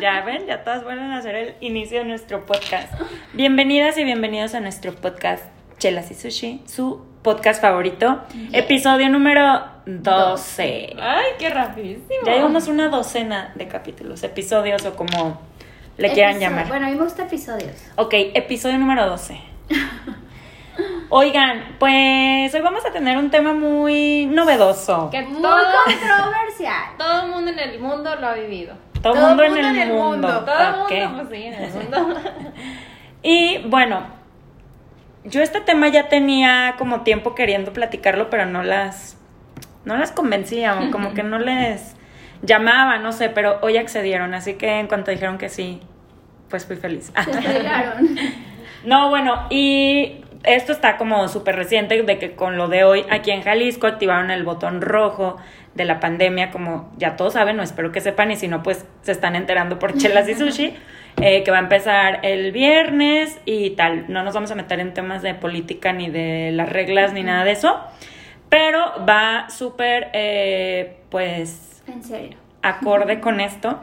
[0.00, 2.92] Ya ven, ya todas vuelven a hacer el inicio de nuestro podcast.
[3.34, 5.44] Bienvenidas y bienvenidos a nuestro podcast
[5.78, 10.96] Chelas y Sushi, su podcast favorito, episodio número 12.
[10.98, 12.20] Ay, qué rapidísimo.
[12.24, 15.40] Ya llevamos una docena de capítulos, episodios o como
[15.98, 16.68] le quieran Episodio- llamar.
[16.68, 17.76] Bueno, a mí me gusta episodios.
[17.96, 19.38] Ok, episodio número 12.
[21.10, 25.10] Oigan, pues hoy vamos a tener un tema muy novedoso.
[25.10, 26.96] Que Muy todo, controversial.
[26.96, 28.74] todo el mundo en el mundo lo ha vivido.
[29.02, 30.44] Todo, todo mundo, mundo en el, mundo.
[30.44, 32.20] Todo el mundo, pues sí, en el mundo.
[33.22, 34.02] Y bueno,
[35.24, 39.18] yo este tema ya tenía como tiempo queriendo platicarlo, pero no las,
[39.84, 41.96] no las convencía, o como que no les
[42.42, 45.80] llamaba, no sé, pero hoy accedieron, así que en cuanto dijeron que sí,
[46.48, 47.12] pues fui feliz.
[47.24, 48.30] Se.
[48.82, 53.30] No, bueno, y esto está como súper reciente de que con lo de hoy aquí
[53.30, 55.36] en Jalisco activaron el botón rojo
[55.74, 58.84] de la pandemia, como ya todos saben, no espero que sepan, y si no, pues
[59.02, 60.74] se están enterando por Chelas y Sushi,
[61.20, 64.06] eh, que va a empezar el viernes y tal.
[64.08, 67.44] No nos vamos a meter en temas de política ni de las reglas ni nada
[67.44, 67.80] de eso,
[68.48, 72.36] pero va súper, eh, pues, En serio.
[72.62, 73.80] acorde con esto.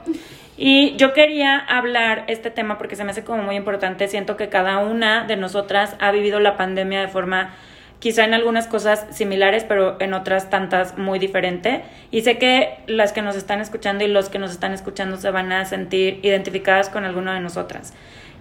[0.58, 4.08] Y yo quería hablar este tema porque se me hace como muy importante.
[4.08, 7.54] Siento que cada una de nosotras ha vivido la pandemia de forma,
[8.00, 11.84] quizá en algunas cosas similares, pero en otras tantas muy diferente.
[12.12, 15.32] Y sé que las que nos están escuchando y los que nos están escuchando se
[15.32, 17.94] van a sentir identificadas con alguna de nosotras.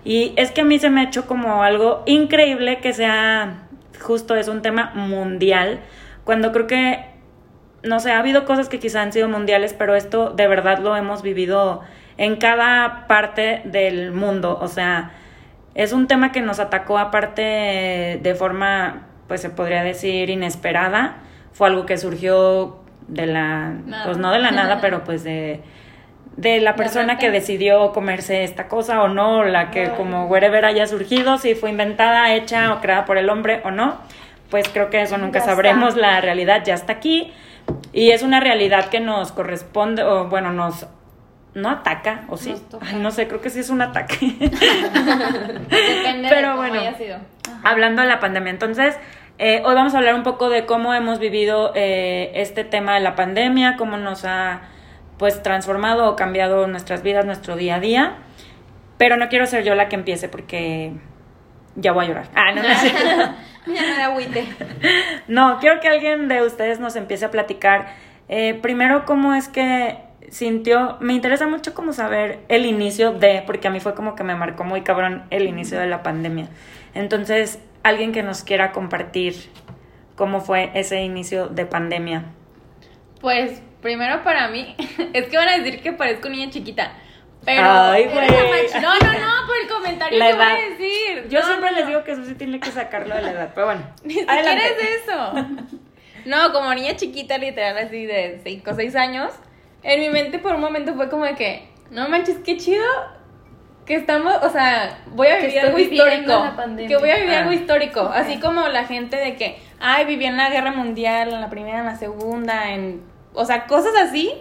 [0.04, 3.66] Y es que a mí se me ha hecho como algo increíble que sea
[4.00, 5.80] justo es un tema mundial,
[6.24, 7.16] cuando creo que
[7.82, 10.96] no sé, ha habido cosas que quizá han sido mundiales, pero esto de verdad lo
[10.96, 11.82] hemos vivido
[12.18, 14.58] en cada parte del mundo.
[14.60, 15.12] O sea,
[15.74, 21.16] es un tema que nos atacó aparte de forma, pues se podría decir, inesperada.
[21.52, 24.04] Fue algo que surgió de la, Nada.
[24.04, 25.60] pues no de la nada, pero pues de,
[26.36, 30.86] de la persona que decidió comerse esta cosa o no, la que como wherever haya
[30.86, 33.96] surgido, si fue inventada, hecha o creada por el hombre o no,
[34.50, 36.00] pues creo que eso nunca Ya sabremos, está.
[36.00, 37.32] la realidad ya está aquí
[37.92, 40.86] y es una realidad que nos corresponde, o bueno, nos...
[41.56, 42.54] No ataca, o sí.
[42.82, 44.16] Ay, no sé, creo que sí es un ataque.
[44.38, 46.80] Depende Pero de cómo bueno.
[46.80, 47.16] haya sido.
[47.64, 48.98] Hablando de la pandemia, entonces,
[49.38, 53.00] eh, hoy vamos a hablar un poco de cómo hemos vivido eh, este tema de
[53.00, 54.60] la pandemia, cómo nos ha
[55.16, 58.16] pues transformado o cambiado nuestras vidas, nuestro día a día.
[58.98, 60.92] Pero no quiero ser yo la que empiece porque
[61.74, 62.26] ya voy a llorar.
[62.34, 63.34] Ah, no, no.
[63.74, 64.46] Ya agüite.
[65.26, 67.86] No, quiero que alguien de ustedes nos empiece a platicar.
[68.28, 70.96] eh, primero, cómo es que sintió.
[71.00, 74.34] Me interesa mucho como saber el inicio de, porque a mí fue como que me
[74.34, 76.48] marcó muy cabrón el inicio de la pandemia.
[76.94, 79.34] Entonces, alguien que nos quiera compartir
[80.16, 82.24] cómo fue ese inicio de pandemia.
[83.20, 84.74] Pues, primero para mí,
[85.12, 86.92] es que van a decir que parezco niña chiquita.
[87.44, 87.62] Pero.
[87.64, 88.28] Ay, güey.
[88.82, 91.28] No, no, no, por el comentario La que a decir.
[91.28, 91.76] Yo No, siempre no.
[91.76, 93.82] les digo que eso sí tiene que sacarlo de la edad, pero bueno.
[94.04, 95.32] Ni siquiera es eso.
[96.24, 99.32] No, como niña chiquita, literal, así de 5 o 6 años,
[99.86, 102.84] en mi mente por un momento fue como de que, no manches, qué chido
[103.86, 106.44] que estamos, o sea, voy a vivir algo histórico.
[106.88, 107.38] Que voy a vivir Ah.
[107.42, 108.00] algo histórico.
[108.12, 111.78] Así como la gente de que, ay, viví en la guerra mundial, en la primera,
[111.78, 113.02] en la segunda, en.
[113.32, 114.32] O sea, cosas así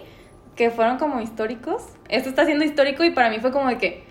[0.56, 1.84] que fueron como históricos.
[2.08, 4.04] Esto está siendo histórico y para mí fue como de que.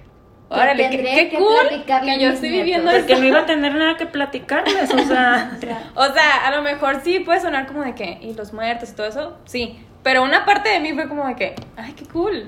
[0.47, 3.19] Órale, qué, qué que cool que yo estoy viviendo Porque esto.
[3.19, 5.51] no iba a tener nada que platicarles, o sea.
[5.95, 8.95] O sea, a lo mejor sí puede sonar como de que, y los muertos y
[8.95, 9.79] todo eso, sí.
[10.05, 12.47] Pero una parte de mí fue como de que, ay, qué cool.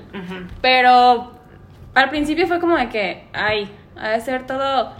[0.62, 1.32] Pero
[1.94, 3.68] al principio fue como de que, ay,
[4.00, 4.92] ha de ser todo,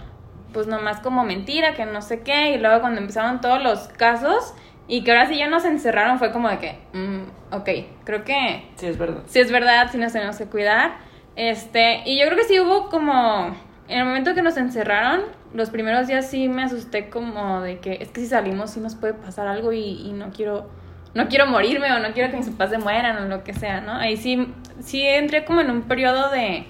[0.51, 2.51] pues nomás como mentira, que no sé qué.
[2.51, 4.53] Y luego cuando empezaron todos los casos
[4.89, 7.69] y que ahora sí ya nos encerraron, fue como de que, mm, ok,
[8.03, 9.21] creo que Sí, es verdad.
[9.27, 10.97] si es verdad, sí nos tenemos que cuidar.
[11.37, 13.55] Este, y yo creo que sí hubo como,
[13.87, 15.21] en el momento que nos encerraron,
[15.53, 18.95] los primeros días sí me asusté como de que es que si salimos sí nos
[18.95, 20.69] puede pasar algo y, y no quiero,
[21.13, 23.81] no quiero morirme o no quiero que mis papás se mueran o lo que sea,
[23.81, 23.93] ¿no?
[23.93, 26.65] Ahí sí, sí entré como en un periodo de,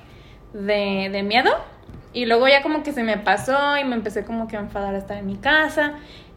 [0.54, 1.52] de, de miedo
[2.14, 4.96] y luego ya como que se me pasó y me empecé como que a enfadar
[4.96, 5.94] a estar en mi casa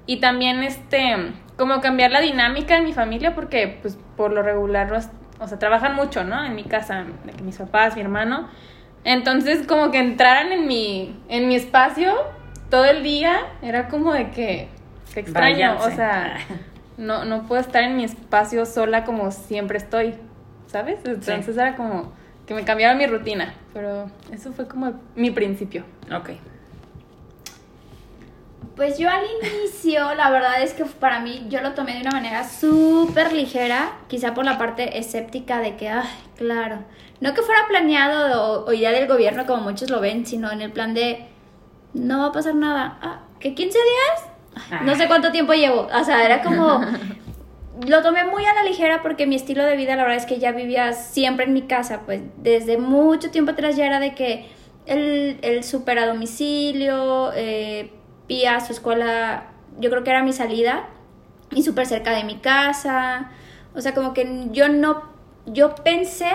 [0.07, 4.91] y también este como cambiar la dinámica en mi familia porque pues por lo regular
[4.91, 8.49] los- o sea trabajan mucho no en mi casa de que mis papás mi hermano
[9.05, 12.15] entonces como que entraran en mi en mi espacio
[12.69, 14.69] todo el día era como de que
[15.15, 15.87] qué extraño Váyanse.
[15.87, 16.37] o sea
[16.97, 20.15] no no puedo estar en mi espacio sola como siempre estoy
[20.67, 22.13] sabes entonces era como
[22.47, 26.31] que me cambiaron mi rutina pero eso fue como mi principio Ok.
[28.77, 32.11] Pues yo al inicio, la verdad es que para mí yo lo tomé de una
[32.11, 36.79] manera súper ligera, quizá por la parte escéptica de que, ay, claro,
[37.21, 40.63] no que fuera planeado o, o idea del gobierno como muchos lo ven, sino en
[40.63, 41.27] el plan de,
[41.93, 42.99] no va a pasar nada.
[43.03, 44.32] Ah, ¿que 15 días?
[44.71, 45.89] Ay, No sé cuánto tiempo llevo.
[45.93, 46.81] O sea, era como...
[47.87, 50.39] Lo tomé muy a la ligera porque mi estilo de vida, la verdad es que
[50.39, 54.47] ya vivía siempre en mi casa, pues desde mucho tiempo atrás ya era de que
[54.87, 57.91] el, el súper a domicilio, eh,
[58.27, 59.49] Pía, su escuela,
[59.81, 60.87] yo creo que era mi salida,
[61.51, 63.31] y súper cerca de mi casa.
[63.75, 65.03] O sea, como que yo no,
[65.47, 66.31] yo pensé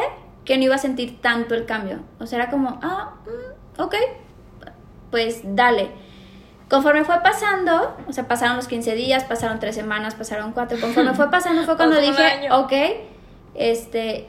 [0.46, 2.00] que no iba a sentir tanto el cambio.
[2.20, 3.96] O sea, era como, ah, mm, ok,
[5.12, 5.92] pues dale.
[6.70, 10.80] Conforme fue pasando, o sea, pasaron los 15 días, pasaron 3 semanas, pasaron 4.
[10.80, 12.60] Conforme fue pasando fue cuando dije, año.
[12.60, 12.74] ok,
[13.56, 14.28] este,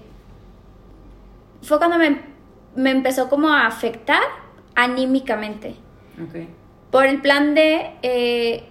[1.63, 2.21] fue cuando me,
[2.77, 4.23] me empezó como a afectar
[4.77, 5.75] anímicamente.
[6.23, 6.47] Ok.
[6.93, 8.65] Por el plan de, eh,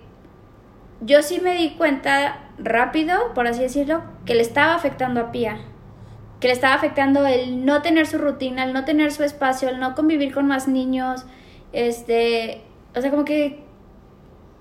[1.02, 5.58] yo sí me di cuenta rápido, por así decirlo, que le estaba afectando a Pía.
[6.40, 9.80] Que le estaba afectando el no tener su rutina, el no tener su espacio, el
[9.80, 11.26] no convivir con más niños.
[11.74, 12.64] Este,
[12.98, 13.60] o sea, como que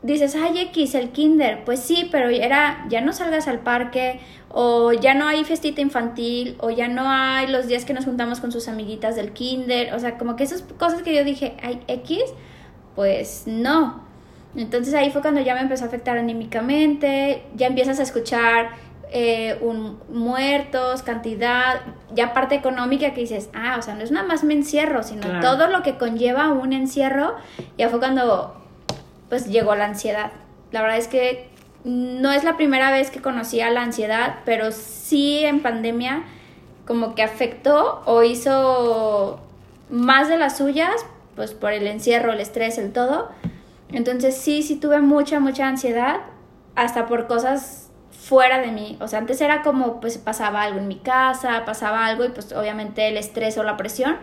[0.02, 1.64] dices, ay, X, el kinder.
[1.64, 6.56] Pues sí, pero era, ya no salgas al parque, o ya no hay festita infantil,
[6.60, 9.94] o ya no hay los días que nos juntamos con sus amiguitas del kinder.
[9.94, 12.22] O sea, como que esas cosas que yo dije, ay, X,
[12.94, 14.06] pues no.
[14.56, 18.70] Entonces ahí fue cuando ya me empezó a afectar anímicamente, ya empiezas a escuchar
[19.12, 21.80] eh, un, muertos, cantidad,
[22.12, 25.22] ya parte económica que dices, ah, o sea, no es nada más me encierro, sino
[25.22, 25.40] Claro.
[25.40, 27.36] todo lo que conlleva un encierro,
[27.78, 28.56] ya fue cuando
[29.28, 30.32] pues llegó la ansiedad.
[30.72, 31.48] La verdad es que
[31.84, 36.24] no es la primera vez que conocía la ansiedad, pero sí en pandemia
[36.84, 39.40] como que afectó o hizo
[39.88, 40.94] más de las suyas,
[41.36, 43.28] pues por el encierro, el estrés, el todo.
[43.92, 46.20] Entonces sí, sí tuve mucha, mucha ansiedad,
[46.74, 47.85] hasta por cosas
[48.26, 48.96] fuera de mí.
[49.00, 52.52] O sea, antes era como, pues pasaba algo en mi casa, pasaba algo y pues
[52.52, 54.16] obviamente el estrés o la presión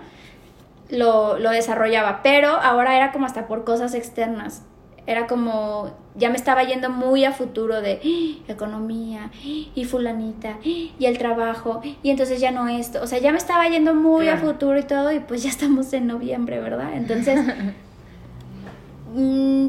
[0.89, 2.21] lo, lo desarrollaba.
[2.21, 4.63] Pero ahora era como hasta por cosas externas.
[5.05, 8.51] Era como, ya me estaba yendo muy a futuro de ¡ah!
[8.51, 13.01] economía y fulanita y el trabajo y entonces ya no esto.
[13.01, 15.91] O sea, ya me estaba yendo muy a futuro y todo y pues ya estamos
[15.93, 16.93] en noviembre, ¿verdad?
[16.93, 17.37] Entonces,
[19.13, 19.67] mm,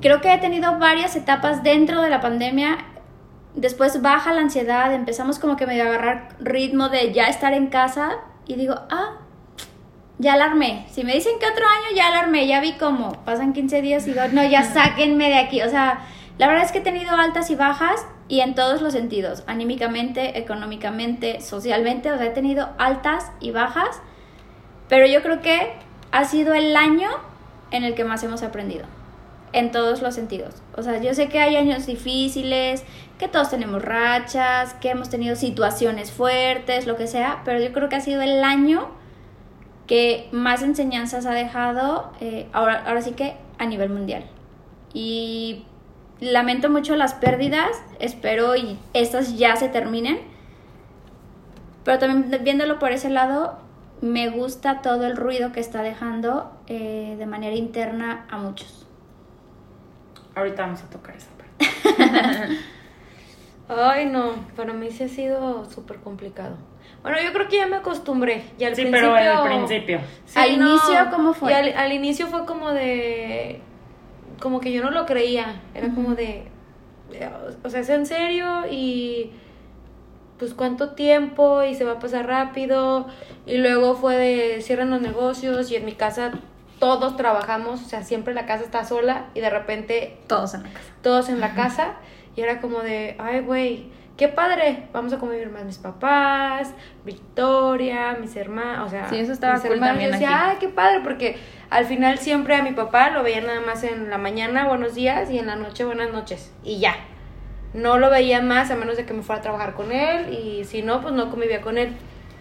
[0.00, 2.78] creo que he tenido varias etapas dentro de la pandemia.
[3.56, 7.68] Después baja la ansiedad, empezamos como que medio a agarrar ritmo de ya estar en
[7.68, 9.16] casa y digo, ah,
[10.18, 10.86] ya alarmé.
[10.90, 12.46] Si me dicen que otro año, ya alarmé.
[12.46, 15.62] Ya vi cómo pasan 15 días y digo, no, ya sáquenme de aquí.
[15.62, 16.00] O sea,
[16.38, 20.38] la verdad es que he tenido altas y bajas y en todos los sentidos, anímicamente,
[20.38, 22.12] económicamente, socialmente.
[22.12, 24.00] O sea, he tenido altas y bajas,
[24.88, 25.72] pero yo creo que
[26.12, 27.08] ha sido el año
[27.70, 28.86] en el que más hemos aprendido.
[29.52, 30.54] En todos los sentidos.
[30.76, 32.84] O sea, yo sé que hay años difíciles,
[33.18, 37.88] que todos tenemos rachas, que hemos tenido situaciones fuertes, lo que sea, pero yo creo
[37.88, 38.88] que ha sido el año
[39.86, 44.24] que más enseñanzas ha dejado, eh, ahora, ahora sí que a nivel mundial.
[44.92, 45.64] Y
[46.20, 50.18] lamento mucho las pérdidas, espero y estas ya se terminen.
[51.84, 53.58] Pero también viéndolo por ese lado,
[54.00, 58.85] me gusta todo el ruido que está dejando eh, de manera interna a muchos.
[60.36, 62.56] Ahorita vamos a tocar esa parte.
[63.68, 66.56] Ay, no, para mí sí ha sido súper complicado.
[67.02, 68.44] Bueno, yo creo que ya me acostumbré.
[68.58, 70.00] Y al Sí, principio, pero al principio.
[70.24, 70.68] Sí, ¿Al no.
[70.70, 71.50] inicio cómo fue?
[71.50, 73.60] Y al, al inicio fue como de.
[74.40, 75.60] Como que yo no lo creía.
[75.74, 76.44] Era como de.
[77.64, 79.32] O sea, es en serio y.
[80.38, 83.06] Pues cuánto tiempo y se va a pasar rápido.
[83.46, 86.32] Y luego fue de cierran los negocios y en mi casa
[86.78, 87.82] todos trabajamos.
[87.82, 90.92] O sea, siempre la casa está sola y de repente Todos en la casa.
[91.02, 91.94] todos en la casa
[92.36, 93.86] y era como de, ay, güey,
[94.18, 96.70] qué padre, vamos a convivir más mis papás,
[97.04, 100.50] Victoria, mis hermanos, o sea, Sí, eso estaba mis cool hermanos, también yo decía, aquí.
[100.50, 101.38] ay, qué padre, porque
[101.70, 105.30] al final siempre a mi papá lo veía nada más en la mañana, buenos días,
[105.30, 106.94] y en la noche, buenas noches, y ya.
[107.74, 110.64] No lo veía más a menos de que me fuera a trabajar con él, y
[110.64, 111.94] si no, pues no convivía con él.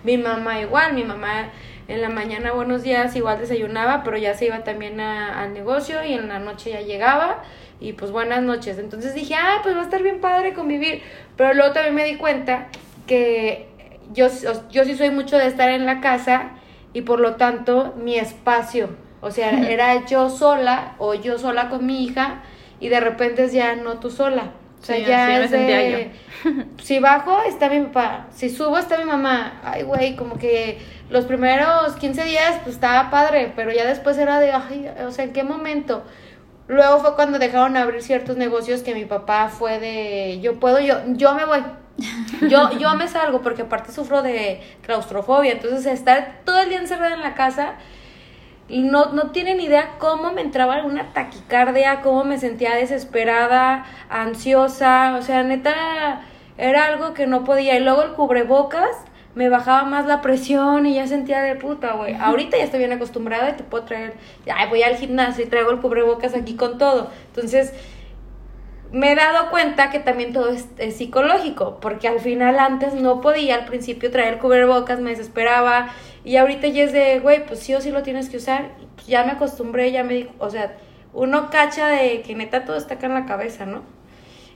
[0.03, 1.49] Mi mamá igual, mi mamá
[1.87, 6.03] en la mañana, buenos días, igual desayunaba, pero ya se iba también a- al negocio
[6.03, 7.43] y en la noche ya llegaba
[7.79, 8.79] y pues buenas noches.
[8.79, 11.01] Entonces dije, ah, pues va a estar bien padre convivir.
[11.37, 12.67] Pero luego también me di cuenta
[13.05, 13.67] que
[14.13, 14.27] yo,
[14.71, 16.51] yo sí soy mucho de estar en la casa
[16.93, 18.89] y por lo tanto mi espacio,
[19.21, 22.41] o sea, era yo sola o yo sola con mi hija
[22.79, 24.51] y de repente es ya no tú sola.
[24.81, 26.11] O sea, Sí, ya es de,
[26.83, 28.27] si bajo, está mi papá.
[28.31, 29.59] Si subo, está mi mamá.
[29.63, 30.77] Ay, güey, como que
[31.09, 35.25] los primeros 15 días, pues estaba padre, pero ya después era de, ay, o sea,
[35.25, 36.03] ¿en qué momento?
[36.67, 40.95] Luego fue cuando dejaron abrir ciertos negocios que mi papá fue de, yo puedo, yo,
[41.07, 41.63] yo me voy.
[42.49, 47.13] Yo, yo me salgo porque aparte sufro de claustrofobia, entonces estar todo el día encerrada
[47.13, 47.75] en la casa
[48.67, 55.15] y no, no tienen idea cómo me entraba una taquicardia, cómo me sentía desesperada, ansiosa,
[55.17, 56.21] o sea, neta,
[56.57, 57.77] era algo que no podía.
[57.77, 58.89] Y luego el cubrebocas
[59.35, 62.15] me bajaba más la presión y ya sentía de puta, güey.
[62.15, 64.13] Ahorita ya estoy bien acostumbrada y te puedo traer,
[64.51, 67.11] ay, voy al gimnasio y traigo el cubrebocas aquí con todo.
[67.27, 67.73] Entonces,
[68.93, 73.19] me he dado cuenta que también todo es, es psicológico, porque al final antes no
[73.19, 75.89] podía al principio traer cubrebocas, me desesperaba,
[76.23, 79.07] y ahorita ya es de, güey, pues sí o sí lo tienes que usar, pues
[79.07, 80.77] ya me acostumbré, ya me dijo, o sea,
[81.13, 83.83] uno cacha de que neta todo está acá en la cabeza, ¿no?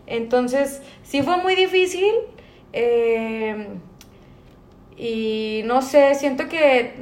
[0.08, 2.14] Entonces, sí fue muy difícil,
[2.72, 3.68] eh,
[5.00, 6.94] y no sé, siento que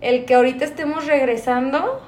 [0.00, 2.06] el que ahorita estemos regresando...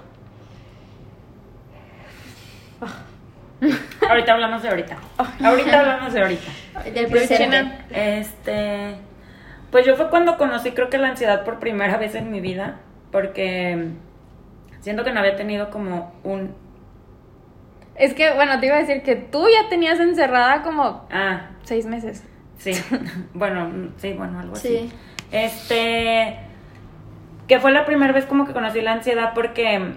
[4.09, 4.97] Ahorita hablamos de ahorita.
[5.45, 6.51] Ahorita hablamos de ahorita.
[6.93, 7.73] Del presente.
[7.91, 8.97] Este,
[9.71, 12.81] pues yo fue cuando conocí creo que la ansiedad por primera vez en mi vida,
[13.13, 13.91] porque
[14.81, 16.55] siento que no había tenido como un...
[17.95, 21.87] Es que, bueno, te iba a decir que tú ya tenías encerrada como Ah, seis
[21.87, 22.25] meses.
[22.59, 22.73] sí,
[23.35, 24.91] bueno, sí, bueno, algo así.
[25.33, 26.37] Este,
[27.49, 29.95] que fue la primera vez como que conocí la ansiedad porque,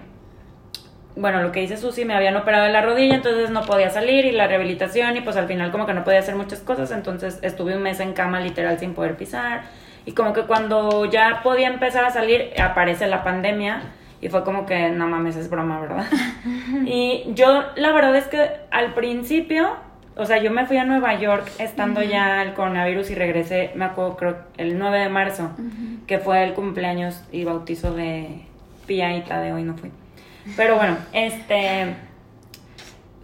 [1.14, 4.24] bueno, lo que dice Susi, me habían operado de la rodilla, entonces no podía salir
[4.24, 7.38] y la rehabilitación y pues al final como que no podía hacer muchas cosas, entonces
[7.42, 9.62] estuve un mes en cama literal sin poder pisar
[10.06, 13.82] y como que cuando ya podía empezar a salir aparece la pandemia
[14.20, 16.06] y fue como que no mames, es broma, ¿verdad?
[16.86, 19.76] y yo la verdad es que al principio,
[20.16, 23.84] o sea, yo me fui a Nueva York estando ya el coronavirus y regresé, me
[23.84, 25.50] acuerdo creo el 9 de marzo,
[26.06, 28.40] que fue el cumpleaños y bautizo de
[28.86, 29.90] Pia y Tadeo y no fui.
[30.56, 31.94] Pero bueno, este.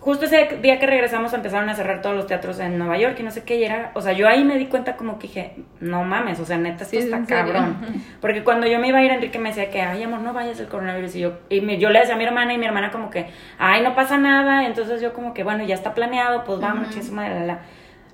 [0.02, 3.23] Justo ese día que regresamos empezaron a cerrar todos los teatros en Nueva York y
[3.23, 5.52] no sé qué, y era, o sea, yo ahí me di cuenta como que dije,
[5.78, 7.76] no mames, o sea, neta, esto Sí, está cabrón.
[8.21, 10.59] Porque cuando yo me iba a ir, Enrique me decía que, ay, amor, no vayas
[10.59, 12.90] el coronavirus, y yo, y me- yo le decía a mi hermana, y mi hermana
[12.90, 13.26] como que,
[13.61, 16.59] ay, no pasa nada, entonces yo como que, bueno, ya está planeado, pues
[17.04, 17.59] su madre, la, la.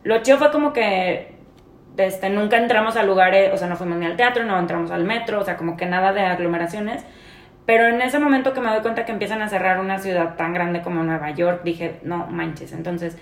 [0.04, 1.33] Lo chido fue como que,
[1.97, 5.04] este, nunca entramos a lugares, o sea, no fuimos ni al teatro, no entramos al
[5.04, 7.02] metro, o sea, como que nada de aglomeraciones.
[7.68, 10.54] Pero en ese momento que me doy cuenta que empiezan a cerrar una ciudad tan
[10.54, 12.72] grande como Nueva York, dije, no manches.
[12.72, 13.18] Entonces,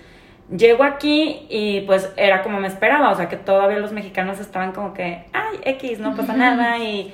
[0.49, 4.71] llego aquí y pues era como me esperaba, o sea, que todavía los mexicanos estaban
[4.71, 7.13] como que, ay, X, no pasa nada y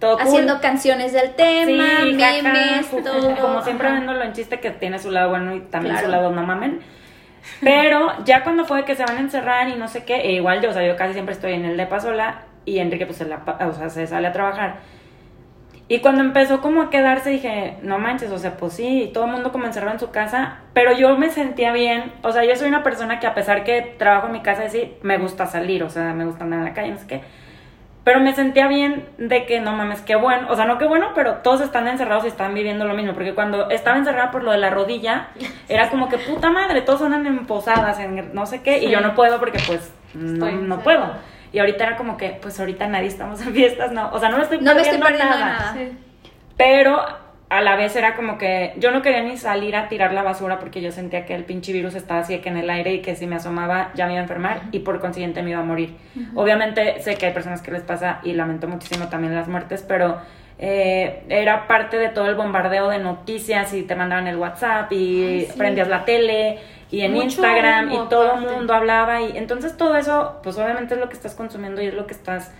[0.00, 0.26] todo cool.
[0.26, 3.36] Haciendo canciones del tema, Sí, memes, todo.
[3.40, 6.08] Como siempre viéndolo en chiste que tiene su lado bueno y también Claro.
[6.08, 6.80] su lado no mamen.
[7.60, 10.60] Pero ya cuando fue que se van a encerrar y no sé qué, e igual
[10.60, 13.26] yo, o sea, yo casi siempre estoy en el depa sola y Enrique pues se,
[13.26, 14.78] la, o sea, se sale a trabajar.
[15.88, 19.32] Y cuando empezó como a quedarse dije, no manches, o sea, pues sí, todo el
[19.32, 22.68] mundo como encerrado en su casa, pero yo me sentía bien, o sea, yo soy
[22.68, 25.90] una persona que a pesar que trabajo en mi casa, sí, me gusta salir, o
[25.90, 27.20] sea, me gusta andar en la calle, no sé qué.
[28.04, 30.48] Pero me sentía bien de que no mames, qué bueno.
[30.50, 33.12] O sea, no qué bueno, pero todos están encerrados y están viviendo lo mismo.
[33.14, 35.28] Porque cuando estaba encerrada por lo de la rodilla,
[35.68, 39.00] era como que puta madre, todos andan en posadas, en no sé qué, y yo
[39.00, 41.12] no puedo porque pues no, Estoy no puedo.
[41.52, 44.10] Y ahorita era como que, pues ahorita nadie estamos en fiestas, no.
[44.12, 45.72] O sea, no me estoy No me estoy perdiendo perdiendo nada.
[45.74, 45.90] nada.
[46.56, 47.00] Pero
[47.48, 50.58] a la vez era como que yo no quería ni salir a tirar la basura
[50.58, 53.14] porque yo sentía que el pinche virus estaba así que en el aire y que
[53.14, 55.94] si me asomaba ya me iba a enfermar y por consiguiente me iba a morir.
[56.34, 60.18] Obviamente sé que hay personas que les pasa y lamento muchísimo también las muertes, pero
[60.58, 65.24] eh, era parte de todo el bombardeo de noticias y te mandaban el WhatsApp y
[65.24, 65.58] Ay, sí.
[65.58, 66.58] prendías la tele
[66.92, 70.94] y en Mucho Instagram y todo el mundo hablaba y entonces todo eso pues obviamente
[70.94, 72.52] es lo que estás consumiendo y es lo que estás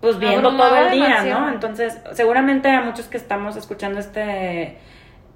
[0.00, 1.40] pues viendo todo el día, demasiado.
[1.40, 1.52] ¿no?
[1.52, 4.78] Entonces, seguramente a muchos que estamos escuchando este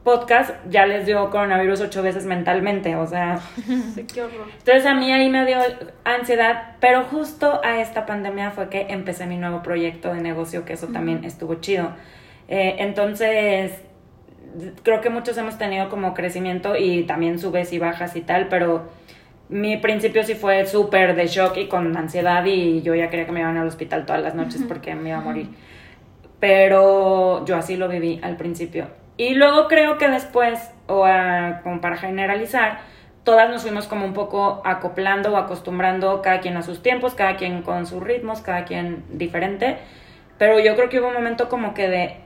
[0.05, 3.39] podcast ya les dio coronavirus ocho veces mentalmente, o sea,
[3.95, 4.47] Sí, qué horror.
[4.51, 5.59] entonces a mí ahí me dio
[6.05, 10.73] ansiedad, pero justo a esta pandemia fue que empecé mi nuevo proyecto de negocio, que
[10.73, 11.91] eso también estuvo chido.
[12.49, 13.73] Eh, entonces,
[14.83, 18.89] creo que muchos hemos tenido como crecimiento y también subes y bajas y tal, pero
[19.49, 23.33] mi principio sí fue súper de shock y con ansiedad y yo ya quería que
[23.33, 25.49] me iban al hospital todas las noches porque me iba a morir.
[26.41, 28.89] Pero yo así lo viví al principio.
[29.17, 32.81] Y luego creo que después, o ah, como para generalizar,
[33.25, 37.37] todas nos fuimos como un poco acoplando o acostumbrando cada quien a sus tiempos, cada
[37.37, 39.79] quien con sus ritmos, cada quien diferente.
[40.39, 42.17] Pero yo creo que hubo un momento como que de,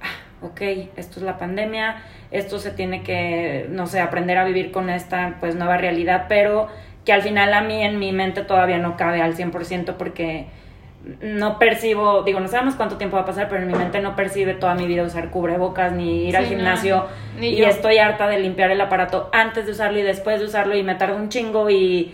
[0.46, 0.60] ok,
[0.96, 5.36] esto es la pandemia, esto se tiene que, no sé, aprender a vivir con esta
[5.40, 6.68] pues nueva realidad, pero
[7.04, 10.46] que al final a mí en mi mente todavía no cabe al 100% porque
[11.20, 14.16] no percibo, digo, no sabemos cuánto tiempo va a pasar, pero en mi mente no
[14.16, 17.06] percibe toda mi vida usar cubrebocas ni ir al no, gimnasio
[17.38, 17.66] ni y yo.
[17.66, 20.96] estoy harta de limpiar el aparato antes de usarlo y después de usarlo y me
[20.96, 22.12] tardo un chingo y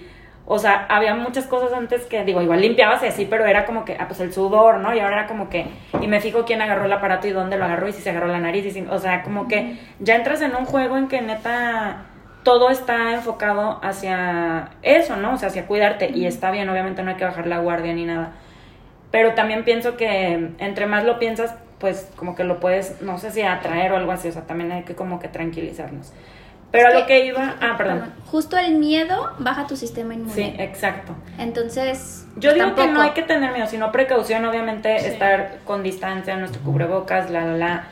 [0.53, 3.85] o sea, había muchas cosas antes que digo, igual limpiabas y así, pero era como
[3.85, 4.95] que ah pues el sudor, ¿no?
[4.95, 5.67] Y ahora era como que
[6.01, 8.27] y me fijo quién agarró el aparato y dónde lo agarró y si se agarró
[8.29, 11.21] la nariz y si- o sea, como que ya entras en un juego en que
[11.23, 12.05] neta
[12.43, 15.35] todo está enfocado hacia eso, ¿no?
[15.35, 18.05] O sea, hacia cuidarte y está bien, obviamente no hay que bajar la guardia ni
[18.05, 18.33] nada.
[19.11, 23.31] Pero también pienso que entre más lo piensas, pues como que lo puedes, no sé
[23.31, 26.13] si atraer o algo así, o sea, también hay que como que tranquilizarnos.
[26.73, 28.13] Pero Es a que- lo que iba, ah, perdón.
[28.27, 30.33] Justo el miedo baja tu sistema inmune.
[30.33, 31.15] Sí, exacto.
[31.39, 32.89] Entonces, Yo digo que tampoco.
[32.93, 35.07] no hay que tener miedo, sino precaución, obviamente, Sí.
[35.07, 37.85] estar con distancia, nuestro cubrebocas, la, la, la,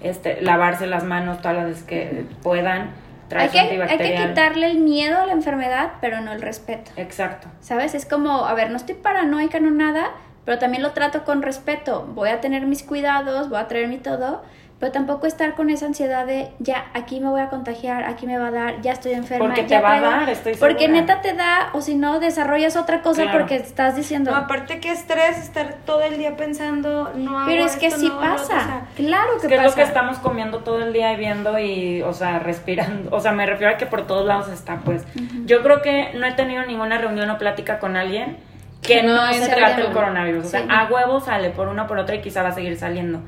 [0.00, 2.90] este, lavarse las manos todas las veces que puedan,
[3.34, 6.92] hay que, hay que quitarle el miedo a la enfermedad, pero no el respeto.
[6.96, 7.48] Exacto.
[7.60, 7.94] ¿Sabes?
[7.94, 10.12] Es como, a ver, no estoy paranoica, no nada,
[10.44, 12.06] pero también lo trato con respeto.
[12.14, 14.42] Voy a tener mis cuidados, voy a traer mi todo,
[14.80, 18.38] pero tampoco estar con esa ansiedad de, ya, aquí me voy a contagiar, aquí me
[18.38, 19.46] va a dar, ya estoy enferma.
[19.46, 20.16] Porque te va a traigo".
[20.16, 21.00] dar, estoy Porque segura.
[21.00, 23.38] neta te da, o si no, desarrollas otra cosa Claro.
[23.38, 24.30] porque estás diciendo...
[24.30, 27.98] No, aparte que estrés estar todo el día pensando, no hago pero es que esto,
[28.00, 28.44] sí no pasa.
[28.44, 29.68] otro, o sea, claro que Es que es pasa.
[29.70, 33.10] lo que estamos comiendo todo el día y viendo y, o sea, respirando.
[33.14, 35.04] O sea, me refiero a que por todos lados está, pues.
[35.44, 38.36] Yo creo que no he tenido ninguna reunión o plática con alguien
[38.82, 40.44] que Que no no se trate el coronavirus.
[40.46, 40.66] O sea, Sí.
[40.70, 43.20] a huevo sale por una o por otra y quizá va a seguir saliendo.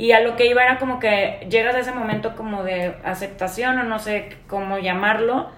[0.00, 3.78] Y a lo que iba era como que llegas a ese momento como de aceptación
[3.78, 5.50] o no sé cómo llamarlo.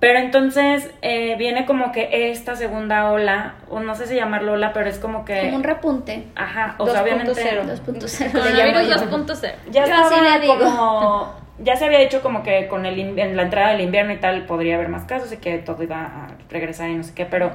[0.00, 4.72] Pero entonces eh, viene como que esta segunda ola, o no sé si llamarlo ola,
[4.72, 5.42] pero es como que...
[5.42, 6.24] Como un repunte.
[6.34, 7.02] Ajá, o sea, 2.0.
[7.02, 7.32] obviamente...
[7.32, 8.24] 2.0.
[8.24, 9.24] le Coronavirus llamo yo.
[9.24, 9.52] 2.0.
[9.70, 10.58] ya Yo así estaba le digo.
[10.58, 14.16] como ya se había dicho como que con el en la entrada del invierno y
[14.16, 17.26] tal podría haber más casos y que todo iba a regresar y no sé qué,
[17.26, 17.52] pero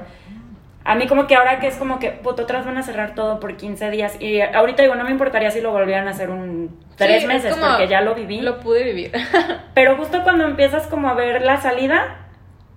[0.84, 3.38] a mí como que ahora que es como que puto otras van a cerrar todo
[3.40, 6.78] por 15 días y ahorita digo no me importaría si lo volvieran a hacer un
[6.96, 9.12] tres Sí, es meses porque ya lo viví, Lo pude vivir.
[9.74, 12.18] pero justo cuando empiezas como a ver la salida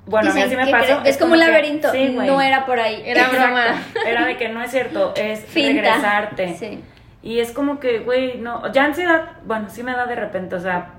[0.07, 1.01] bueno, a mí así me ¿qué pasó.
[1.03, 1.91] Es como un que- laberinto.
[1.91, 2.27] sí, güey.
[2.27, 3.01] no era por ahí.
[3.05, 3.43] Era Exacto.
[3.43, 3.65] broma.
[4.05, 5.81] Era de que no es cierto, es Finta.
[5.81, 6.53] regresarte.
[6.59, 6.83] Sí.
[7.23, 10.59] Y es como que, güey, no, ya ansiedad, bueno, sí me da de repente, o
[10.59, 10.89] sea,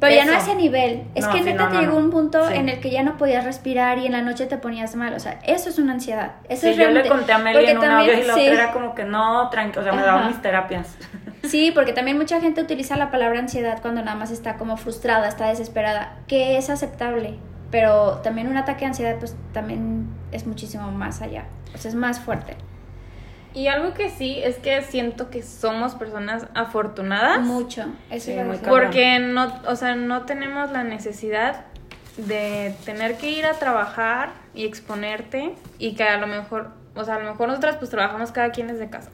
[0.00, 1.02] Pero ya no a ese nivel.
[1.14, 2.54] Es No, que neta no, te llegó un punto Sí.
[2.54, 5.12] en el que ya no podías respirar y en la noche te ponías mal.
[5.14, 6.32] O sea, eso es una ansiedad.
[6.48, 8.34] Eso Sí, es yo le realmente- conté a Meli porque en un también- y la
[8.34, 10.96] sí, otra era como que no, tranquilo, o sea, me daban mis terapias.
[11.44, 15.28] Sí, porque también mucha gente utiliza la palabra ansiedad cuando nada más está como frustrada,
[15.28, 17.36] está desesperada, que es aceptable.
[17.70, 21.44] Pero también un ataque de ansiedad, pues también es muchísimo más allá.
[21.74, 22.56] O sea, es más fuerte.
[23.58, 27.40] Y algo que sí es que siento que somos personas afortunadas.
[27.40, 27.86] Mucho.
[28.08, 28.56] Eso Sí, a muy.
[28.58, 31.64] Porque no, o sea, no tenemos la necesidad
[32.16, 37.16] de tener que ir a trabajar y exponerte y que a lo mejor, o sea,
[37.16, 39.10] a lo mejor nosotras pues trabajamos cada quien desde casa.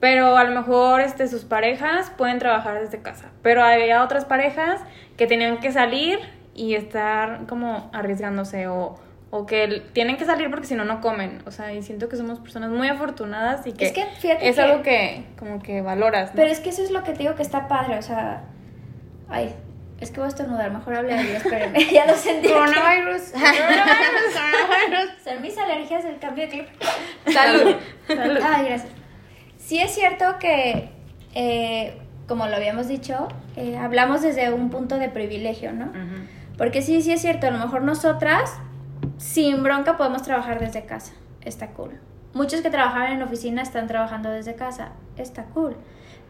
[0.00, 3.30] Pero a lo mejor este, sus parejas pueden trabajar desde casa.
[3.40, 4.80] Pero había otras parejas
[5.16, 6.18] que tenían que salir
[6.56, 8.98] y estar como arriesgándose o,
[9.38, 11.42] o que tienen que salir porque si no, no comen.
[11.46, 14.56] O sea, y siento que somos personas muy afortunadas y que Es que fíjate es
[14.56, 16.30] que- algo que como que valoras.
[16.30, 16.36] ¿no?
[16.36, 18.44] Pero es que eso es lo que te digo que está padre, o sea...
[19.28, 19.54] Ay,
[20.00, 21.84] es que voy a estornudar, mejor hable de espérenme.
[21.92, 22.48] ya lo sentí.
[22.48, 23.22] Coronavirus.
[25.24, 26.66] Son mis alergias del cambio de clip.
[27.32, 27.74] Salud.
[28.06, 28.38] Salud.
[28.42, 28.92] Ay, gracias.
[29.58, 30.90] Sí es cierto que,
[31.34, 35.92] eh, como lo habíamos dicho, eh, hablamos desde un punto de privilegio, ¿no?
[36.56, 38.52] Porque sí, sí es cierto, a lo mejor nosotras,
[39.18, 41.12] sin bronca, podemos trabajar desde casa.
[41.42, 42.00] Está cool.
[42.34, 44.92] Muchos que trabajaban en oficina están trabajando desde casa.
[45.16, 45.76] Está cool.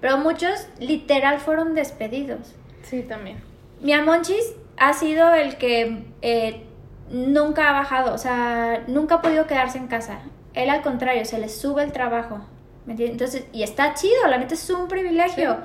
[0.00, 2.55] Pero muchos literal fueron despedidos.
[2.83, 3.42] Sí, también.
[3.81, 6.66] Mi Amonchis ha sido el que eh,
[7.11, 10.18] nunca ha bajado, o sea, nunca ha podido quedarse en casa.
[10.55, 12.40] Él al contrario, se le sube el trabajo.
[12.87, 13.12] ¿me entiendes?
[13.12, 15.55] Entonces, y está chido, la neta es un privilegio.
[15.55, 15.61] Sí.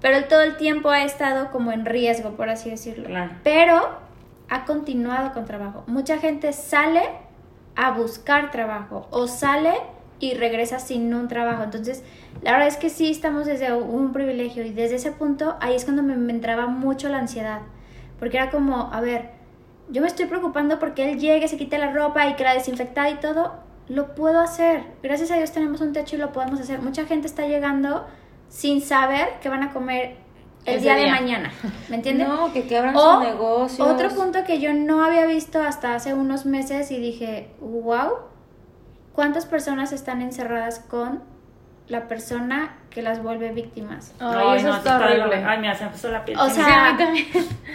[0.00, 3.06] Pero él todo el tiempo ha estado como en riesgo, por así decirlo.
[3.06, 3.32] Claro.
[3.42, 3.98] Pero
[4.48, 5.84] ha continuado con trabajo.
[5.86, 7.02] Mucha gente sale
[7.76, 9.74] a buscar trabajo o sale
[10.20, 11.62] y regresa sin un trabajo.
[11.62, 12.02] Entonces,
[12.42, 15.84] la verdad es que sí estamos desde un privilegio y desde ese punto ahí es
[15.84, 17.60] cuando me, me entraba mucho la ansiedad.
[18.18, 19.30] Porque era como, a ver,
[19.90, 23.10] yo me estoy preocupando porque él llegue, se quite la ropa y que la desinfectada
[23.10, 23.54] y todo.
[23.88, 24.82] Lo puedo hacer.
[25.02, 26.82] Gracias a Dios tenemos un techo y lo podemos hacer.
[26.82, 28.06] Mucha gente está llegando
[28.48, 30.16] sin saber que van a comer
[30.74, 31.52] el día, de mañana.
[31.88, 32.28] ¿Me entiendes?
[32.28, 33.88] No, que quebran O sus negocios.
[33.88, 38.12] Otro punto que yo no había visto hasta hace unos meses y dije, wow,
[39.12, 41.22] ¿cuántas personas están encerradas con
[41.88, 44.12] la persona que las vuelve víctimas?
[44.20, 45.36] Ay, eso no, está horrible.
[45.44, 46.38] Ay, mira, se me puso la piel.
[46.38, 47.26] O sea, a mí también.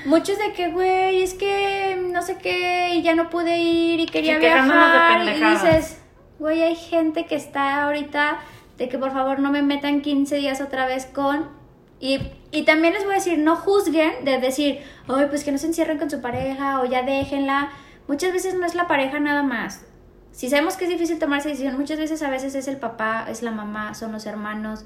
[0.06, 4.06] Muchos de que, güey, es que no sé qué y ya no pude ir y
[4.06, 6.01] quería Sí, quejándonos de viajar y dices,
[6.39, 8.39] güey, hay gente que está ahorita
[8.77, 11.62] de que por favor no me metan 15 días otra vez con...
[12.04, 12.20] Y,
[12.52, 15.68] y también les voy a decir, no juzguen de decir, ay, pues que no se
[15.68, 17.70] encierren con su pareja o ya déjenla.
[18.10, 19.86] Muchas veces no es la pareja nada más.
[20.34, 23.26] Si sabemos que es difícil tomar esa decisión, muchas veces a veces es el papá,
[23.30, 24.84] es la mamá, son los hermanos.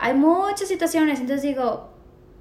[0.00, 1.92] Hay muchas situaciones, entonces digo,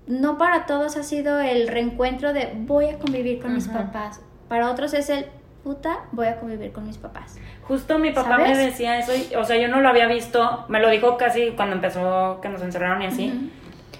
[0.07, 4.19] no para todos ha sido el reencuentro de voy a convivir con mis papás.
[4.49, 5.27] Para otros es el
[5.63, 7.37] puta, voy a convivir con mis papás.
[7.67, 8.57] Justo mi papá ¿Sabes?
[8.57, 11.51] me decía eso, y- o sea, yo no lo había visto, me lo dijo casi
[11.51, 13.51] cuando empezó que nos encerraron y así.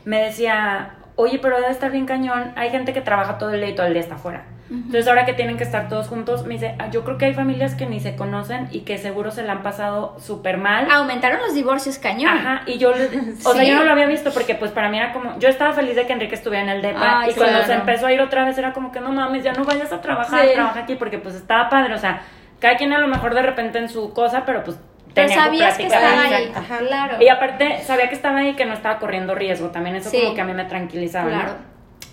[0.06, 3.70] Me decía, oye, pero debe estar bien cañón, hay gente que trabaja todo el día
[3.70, 4.44] y todo el día está afuera.
[4.70, 7.34] Entonces ahora que tienen que estar todos juntos, me dice, "Ah, yo creo que hay
[7.34, 10.90] familias que ni se conocen y que seguro se la han pasado súper mal.
[10.90, 12.38] Aumentaron los divorcios cañón.
[12.38, 12.92] Ajá, y yo,
[13.46, 15.74] o sea, yo no lo había visto porque pues para mí era como, yo estaba
[15.74, 17.66] feliz de que Enrique estuviera en el DEPA Ay, y cuando claro.
[17.68, 20.00] se empezó a ir otra vez era como que no mames, ya no vayas a
[20.00, 20.52] trabajar, Sí.
[20.54, 22.22] trabaja aquí porque pues estaba padre, o sea,
[22.62, 24.80] cada quien a lo mejor de repente en su cosa, pero pues
[25.13, 26.52] Pero sabías que estaba ahí.
[26.56, 27.17] Ajá, claro.
[27.21, 30.21] Y aparte sabía que estaba ahí y que no estaba corriendo riesgo, también eso Sí.
[30.21, 31.38] como que a mí me tranquilizaba, ¿no?
[31.38, 31.56] Claro.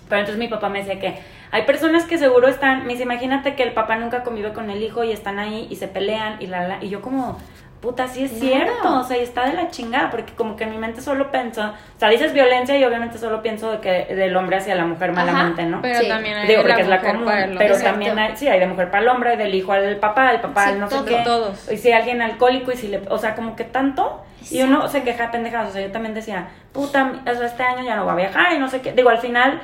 [0.09, 1.19] Pero entonces mi papá me decía que
[1.51, 4.81] hay personas que seguro están, me dice, imagínate que el papá nunca convive con el
[4.83, 7.37] hijo y están ahí y se pelean y la, la, y yo como,
[7.81, 10.71] puta, sí es cierto, o sea, y está de la chingada, porque como que en
[10.71, 14.35] mi mente solo pienso, o sea, dices violencia y obviamente solo pienso de que del
[14.35, 15.81] hombre hacia la mujer Ajá, malamente, ¿no?
[15.81, 16.07] Pero Sí.
[16.09, 18.47] también hay Digo, de porque es la mujer común, para el pero también hay, sí,
[18.47, 20.89] hay de mujer para el hombre, del hijo al papá, del papá Sí, al no
[20.89, 21.21] sé qué.
[21.23, 21.71] todos.
[21.71, 24.87] Y si hay alguien alcohólico y si le, o sea, como que tanto, y uno
[24.89, 27.95] se queja de pendejadas, o sea, yo también decía, puta, o sea, este año ya
[27.95, 28.91] no voy a viajar y no sé qué.
[28.93, 29.61] Digo, al final,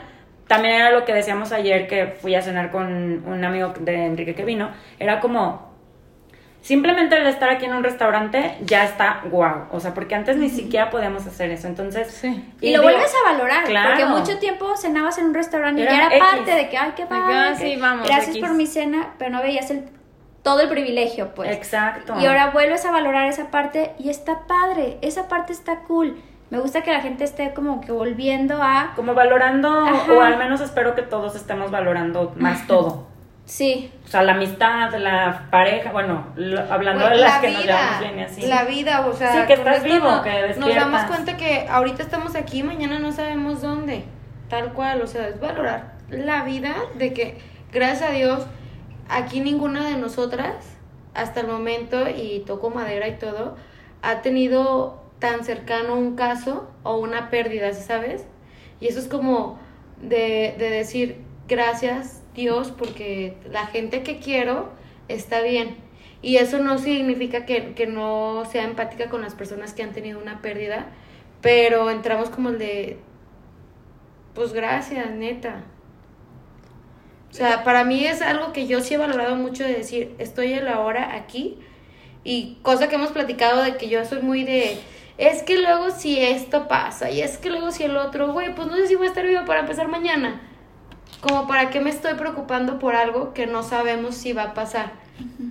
[0.48, 4.36] también era lo que decíamos ayer que fui a cenar con un amigo de Enrique
[4.36, 5.75] que vino, era como,
[6.66, 10.50] simplemente el estar aquí en un restaurante ya está guau, o sea, porque antes ni
[10.50, 12.10] siquiera podíamos hacer eso, entonces...
[12.10, 12.44] Sí.
[12.60, 13.90] Y, lo digo, vuelves a valorar, claro.
[13.90, 16.20] porque mucho tiempo cenabas en un restaurante y Era ya era X.
[16.28, 17.36] parte de que, ay, qué padre.
[17.36, 18.42] ah, sí, vamos, Gracias X.
[18.42, 19.84] por mi cena, pero no veías el,
[20.42, 21.52] todo el privilegio, pues.
[21.52, 22.16] Exacto.
[22.20, 26.20] Y ahora vuelves a valorar esa parte y está padre, esa parte está cool.
[26.50, 28.94] Me gusta que la gente esté como que volviendo a...
[28.96, 30.12] Como valorando, Ajá.
[30.12, 33.08] o al menos espero que todos estemos valorando más todo.
[33.46, 37.62] Sí, O sea, la amistad, la pareja, bueno, lo- hablando de las la que nos
[37.64, 38.42] vida, llevamos bien y así.
[38.48, 40.76] la vida, o sea, Sí, que estás vivo, no- que Nos despiertas.
[40.92, 44.04] damos cuenta que ahorita estamos aquí, mañana no sabemos dónde,
[44.50, 47.38] tal cual, o sea, es valorar la vida de que,
[47.72, 48.48] gracias a Dios,
[49.10, 50.56] aquí ninguna de nosotras,
[51.14, 53.58] hasta el momento, y toco madera y todo,
[54.02, 58.26] ha tenido tan cercano un caso o una pérdida, ¿sí ¿sabes?
[58.80, 59.60] Y eso es como
[60.02, 64.70] de, de decir, gracias Dios, porque la gente que quiero
[65.08, 65.78] está bien.
[66.22, 70.20] Y eso no significa que, que no sea empática con las personas que han tenido
[70.20, 70.88] una pérdida,
[71.42, 72.98] pero entramos como el de,
[74.34, 75.64] pues gracias, neta.
[77.32, 80.54] O sea, para mí es algo que yo sí he valorado mucho de decir, estoy
[80.54, 81.58] en la hora aquí.
[82.24, 84.80] Y cosa que hemos platicado de que yo soy muy de,
[85.18, 88.68] es que luego si esto pasa y es que luego si el otro, güey, pues
[88.68, 90.42] no sé si voy a estar viva para empezar mañana.
[91.28, 94.92] Como para qué me estoy preocupando por algo que no sabemos si va a pasar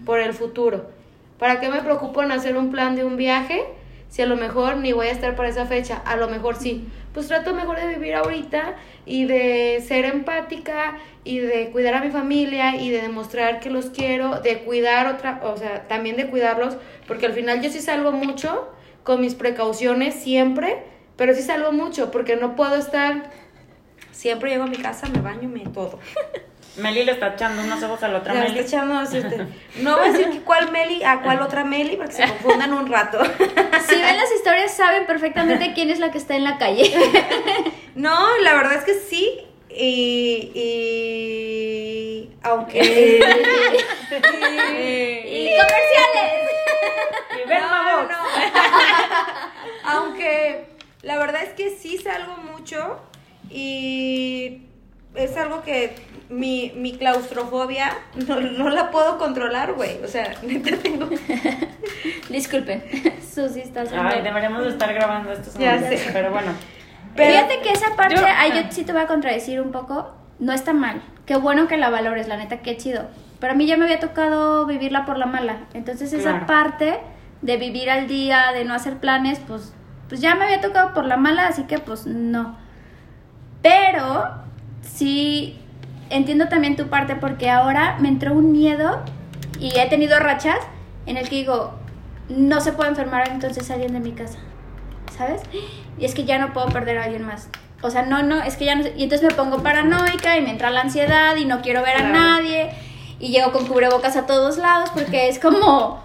[0.07, 0.89] por el futuro.
[1.37, 3.65] ¿Para qué me preocupo en hacer un plan de un viaje
[4.09, 6.01] si a lo mejor ni voy a estar para esa fecha?
[6.07, 6.87] A lo mejor sí.
[7.13, 12.13] Pues trato mejor de vivir ahorita y de ser empática y de cuidar a mi
[12.13, 16.77] familia y de demostrar que los quiero, de cuidar otra, o sea, también de cuidarlos,
[17.09, 18.69] porque al final yo sí salgo mucho
[19.03, 20.85] con mis precauciones siempre,
[21.17, 23.31] pero sí salgo mucho porque no puedo estar
[24.14, 25.98] siempre llego a mi casa, me baño, me todo.
[26.77, 28.59] Meli le está echando unos ojos a la otra Meli.
[28.59, 29.46] está echando este,
[29.77, 32.90] No voy a decir que cuál Meli a cuál otra Meli porque se confundan un
[32.90, 33.22] rato.
[33.88, 36.92] si ven las historias saben perfectamente quién es la que está en la calle.
[37.94, 39.40] No, la verdad es que sí.
[39.70, 43.20] Y, y aunque y
[45.57, 46.50] comerciales.
[47.37, 48.18] Y ven, no.
[49.85, 50.66] aunque
[51.03, 53.00] la verdad es que sí salgo mucho
[53.59, 54.62] y
[55.14, 55.95] es algo que
[56.29, 57.93] mi, mi claustrofobia
[58.29, 60.03] no, no la puedo controlar, güey.
[60.03, 61.09] O sea, neta tengo.
[62.31, 62.83] Disculpen,
[63.23, 64.09] Susi está haciendo...
[64.09, 66.11] Ay, deberíamos de estar grabando estos Ya momentos, sé.
[66.12, 66.53] pero bueno.
[67.14, 70.14] Pero- Fíjate que esa parte, Yo- ay, yo sí te voy a contradecir un poco,
[70.38, 71.03] no está mal.
[71.27, 73.07] Qué bueno que la valores, la neta, qué chido.
[73.40, 75.67] Pero a mí ya me había tocado vivirla por la mala.
[75.75, 76.47] Entonces esa Claro.
[76.47, 76.99] parte
[77.43, 79.73] de vivir al día, de no hacer planes, pues,
[80.09, 82.57] pues ya me había tocado por la mala, así que pues no.
[83.64, 84.31] Pero
[84.83, 85.59] sí
[86.11, 89.03] entiendo también tu parte porque ahora me entró un miedo
[89.59, 90.59] y he tenido rachas
[91.07, 91.74] en el que digo,
[92.29, 94.38] no se puede enfermar entonces alguien de mi casa.
[95.16, 95.42] ¿sabes?
[95.98, 97.48] Y es que ya no puedo perder a alguien más.
[97.83, 98.94] O sea, no, no, es que ya no sé.
[98.96, 102.09] Y entonces me pongo paranoica y me entra la ansiedad y no quiero ver a
[102.09, 102.70] nadie.
[103.18, 106.03] Y llego con cubrebocas a todos lados porque es como,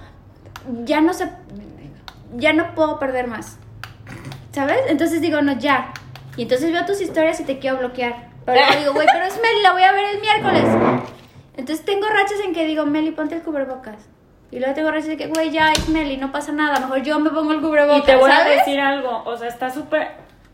[0.83, 1.29] ya no sé,
[2.35, 3.57] ya no puedo perder más.
[4.51, 4.79] ¿Sabes?
[4.87, 5.93] Entonces digo, no, ya.
[6.39, 8.15] Y entonces veo tus historias y te quiero bloquear.
[8.45, 10.63] Pero luego digo, güey, pero es Meli, la voy a ver el miércoles.
[11.57, 14.07] Entonces tengo rachas en que digo, Meli, ponte el cubrebocas.
[14.51, 16.79] Y luego tengo rachas de que, güey, ya es Meli, no pasa nada.
[16.79, 17.99] Mejor yo me pongo el cubrebocas.
[18.03, 18.59] Y te voy a ¿sabes?
[18.59, 20.07] decir algo, o sea, está súper...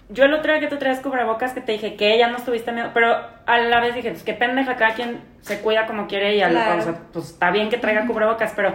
[0.10, 2.71] Yo el otro día que tú traes cubrebocas que te dije que ya no estuviste
[2.71, 6.36] miedo, pero a la vez dije, pues qué pendeja, cada quien se cuida como quiere
[6.36, 6.80] y a la- Claro.
[6.80, 8.74] o sea, pues está bien que traiga cubrebocas, pero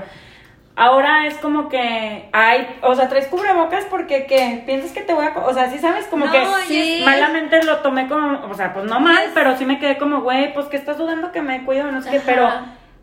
[0.77, 5.27] ahora es como que, ay, o sea, traes cubrebocas porque que piensas que te voy
[5.27, 7.03] a, o sea, sí sabes como No, que sí.
[7.05, 9.31] malamente lo tomé como, o sea, pues no mal, Yes.
[9.35, 12.11] pero sí me quedé como, güey, pues que estás dudando que me cuido, no sé
[12.11, 12.49] qué, pero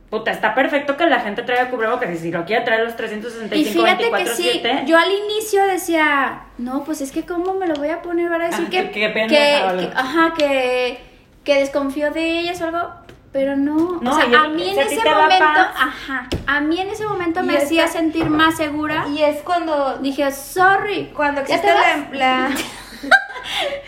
[0.10, 2.98] puta, está perfecto que la gente traiga cubrebocas y si lo quiere traer los Y
[2.98, 7.54] 365 fíjate que 24 sí, 7 yo al inicio decía, no, pues es que cómo
[7.56, 10.34] me lo voy a poner, van a decir Ah, que, que- que que- que- ajá,
[10.38, 11.00] que,
[11.44, 12.90] que desconfío de ellas o algo,
[13.32, 17.06] pero no, No, o sea, a mí en ese momento, ajá, a mí en ese
[17.06, 19.06] momento me hacía esta- sentir más segura.
[19.10, 22.18] Y es cuando, Dije, sorry, cuando ¿Ya existe te la, vas?
[22.18, 22.50] la-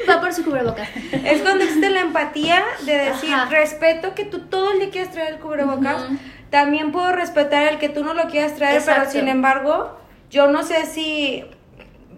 [0.10, 0.88] va por su cubrebocas.
[1.24, 3.50] es cuando existe la empatía de decir, Ajá.
[3.50, 6.02] respeto que tú todo el día quieras traer el cubrebocas.
[6.50, 10.00] También puedo respetar el que tú no lo quieras traer, pero sin embargo,
[10.32, 11.46] yo no sé si,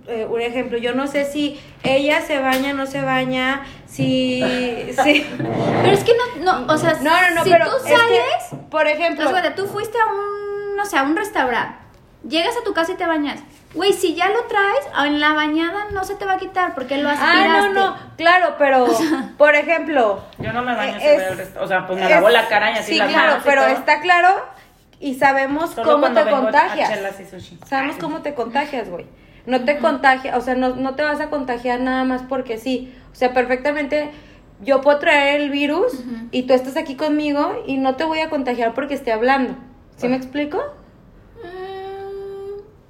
[0.07, 5.25] eh, un ejemplo, yo no sé si ella se baña, no se baña, si, si,
[5.81, 7.89] Pero es que no, no, o sea, no, no, no, si pero tú es que,
[7.97, 11.75] sales, por ejemplo, cuenta, tú fuiste a un, no sé, a un restaurante,
[12.27, 13.39] llegas a tu casa y te bañas.
[13.73, 16.97] Güey, si ya lo traes, en la bañada no se te va a quitar porque
[16.97, 17.47] lo aspiraste.
[17.49, 18.85] ah, no, no, claro, pero,
[19.37, 22.05] por ejemplo, Yo no me baño si Es- voy al resta- O sea, pues me
[22.05, 23.71] es- lavo la cara y así sí, las claro, manos y pero todo.
[23.73, 24.45] está claro
[24.99, 26.89] y sabemos Solo cómo te contagias.
[26.89, 27.59] chelas y sushi.
[27.65, 29.05] Sabemos cómo te contagias, güey.
[29.45, 32.93] No te contagias, o sea, no, no te vas a contagiar nada más porque sí.
[33.11, 34.11] O sea, perfectamente
[34.61, 38.29] yo puedo traer el virus y tú estás aquí conmigo y no te voy a
[38.29, 39.55] contagiar porque esté hablando.
[39.97, 40.61] ¿Sí me explico?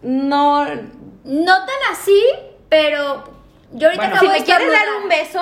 [0.04, 0.66] Mm, No.
[1.24, 2.22] no tan así,
[2.70, 3.24] pero
[3.74, 5.42] yo ahorita Bueno, acabo Si de me quieres dar un beso,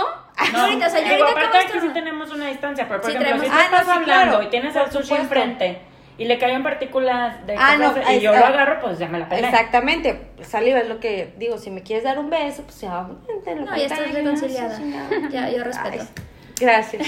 [0.54, 3.02] No, ahorita, o sea, yo ahorita aparte acabo de aquí sí tenemos una distancia, pero
[3.02, 4.92] por Sí, ejemplo, tenemos- si tú Ah, no, estás sí, hablando claro, y tienes al
[4.92, 5.82] sushi enfrente
[6.20, 9.28] y le caen partículas de Ah, no, y yo lo agarro, pues ya me la
[9.30, 9.48] pelé.
[9.48, 10.20] exactamente.
[10.44, 11.58] Saliva es lo que digo.
[11.58, 13.08] Si me quieres dar un beso, pues ya.
[13.28, 14.80] vente, lo No, ya estás reconciliada.
[15.32, 16.04] Ya, yo respeto.
[16.04, 16.08] Ay,
[16.60, 17.08] gracias.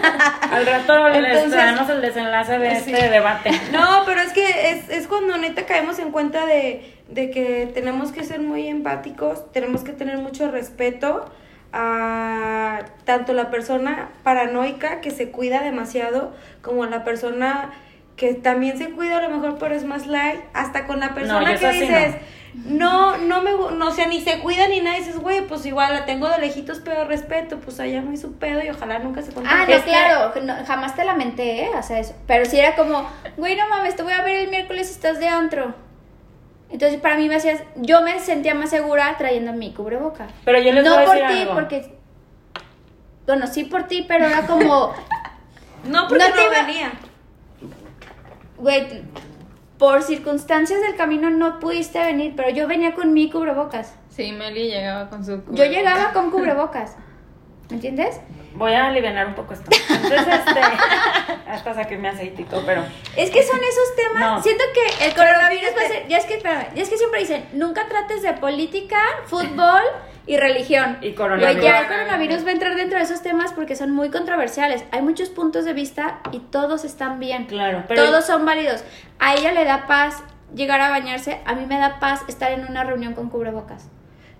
[0.52, 2.92] Al rato les Entonces- traemos el desenlace de Sí.
[2.94, 3.50] este debate.
[3.72, 8.12] No, pero es que es, es cuando neta caemos en cuenta de, de que tenemos
[8.12, 11.24] que ser muy empáticos, tenemos que tener mucho respeto
[11.72, 17.70] a tanto la persona paranoica que se cuida demasiado como la persona
[18.16, 21.56] que también se cuida a lo mejor pero es más light, hasta con la persona
[21.56, 22.14] que dices,
[22.66, 25.64] no, no me, gu- no, o sea, ni se cuida ni nada, dices, güey, pues
[25.64, 29.22] igual la tengo de lejitos, pero respeto, pues allá muy su pedo y ojalá nunca
[29.22, 29.76] se Ah, contagie.
[29.78, 31.70] no, claro, no, jamás te lamenté, ¿eh?
[31.78, 32.14] O sea, eso.
[32.26, 35.18] Pero si era como, güey, no mames, te voy a ver el miércoles si estás
[35.18, 35.74] de antro.
[36.70, 40.28] Entonces, para mí me hacías, yo me sentía más segura trayendo mi cubreboca.
[40.44, 41.54] Pero yo les no voy a por decir ti, algo.
[41.54, 41.94] porque.
[43.26, 44.92] Bueno, sí por ti, pero era como,
[45.84, 46.92] No, porque no no, te iba- venía.
[48.62, 49.02] Güey,
[49.76, 53.94] por circunstancias del camino no pudiste venir, pero yo venía con mi cubrebocas.
[54.08, 55.42] Sí, Meli llegaba con su...
[55.50, 56.96] Yo llegaba con cubrebocas.
[57.68, 58.20] ¿Me entiendes?
[58.54, 59.68] Voy a aliviar un poco esto.
[59.88, 60.60] Entonces, este,
[61.48, 62.84] hasta saqué mi aceitito, pero
[63.16, 64.36] Es que son esos temas.
[64.36, 64.42] No.
[64.42, 66.06] Siento que el coronavirus va a ser.
[66.06, 69.82] Ya es que, espérame, ya es que siempre dicen, nunca trates de política, fútbol
[70.26, 70.98] y religión.
[71.00, 71.62] Y coronavirus.
[71.64, 74.84] Ya el coronavirus va a entrar dentro de esos temas porque son muy controversiales.
[74.92, 77.46] Hay muchos puntos de vista y todos están bien.
[77.46, 78.84] Claro, pero- Todos son válidos.
[79.18, 80.22] A ella le da paz
[80.54, 83.88] llegar a bañarse, a mí me da paz estar en una reunión con cubrebocas.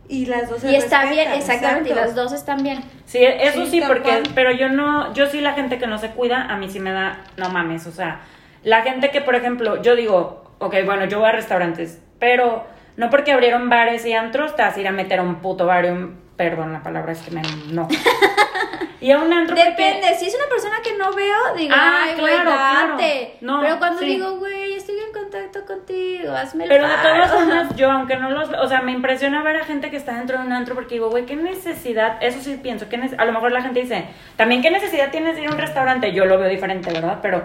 [0.09, 2.81] Y las dos se Y está bien, exactamente, y las dos están bien.
[3.07, 4.23] Sí, eso Sí, porque, cual.
[4.35, 6.93] pero yo no, yo sí la gente que no se cuida, a mí sí me
[6.93, 8.21] da, no mames, o sea,
[8.63, 13.11] la gente que, por ejemplo, yo digo, ok, bueno, yo voy a restaurantes, pero no
[13.11, 15.85] porque abrieron bares y antros, te vas a ir a meter a un puto bar
[15.85, 17.89] y un, perdón, la palabra es que me, no.
[19.01, 22.05] y a un antro porque- Depende, si es una persona que no veo, digo, Ah,
[22.05, 22.89] ay, claro, claro.
[22.93, 23.37] date.
[23.41, 24.07] No, Pero cuando sí.
[24.07, 28.31] digo, güey, estoy en contacto contigo, hazme el Pero de todas formas, yo, aunque no
[28.31, 28.49] los.
[28.51, 31.11] O sea, me impresiona ver a gente que está dentro de un antro porque digo,
[31.11, 32.19] güey, ¿qué necesidad?
[32.23, 34.05] Eso sí pienso, que a lo mejor la gente dice,
[34.37, 36.13] también, ¿qué necesidad tienes de ir a un restaurante?
[36.13, 37.19] Yo lo veo diferente, ¿verdad?
[37.23, 37.45] Pero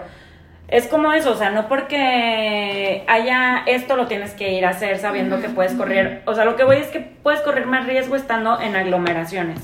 [0.68, 4.98] es como eso, o sea, no porque haya esto lo tienes que ir a hacer
[4.98, 6.22] sabiendo que puedes correr.
[6.26, 9.60] O sea, lo que voy es que puedes correr más riesgo estando en aglomeraciones.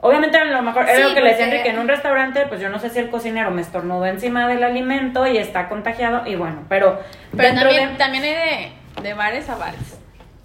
[0.00, 2.60] Obviamente, a lo mejor, era Sí, lo que le decía Enrique, en un restaurante, pues
[2.60, 6.34] yo no sé si el cocinero me estornudó encima del alimento y está contagiado, y
[6.36, 7.00] bueno, pero,
[7.36, 7.96] Pero también, de...
[7.96, 9.98] también hay de, de bares a bares.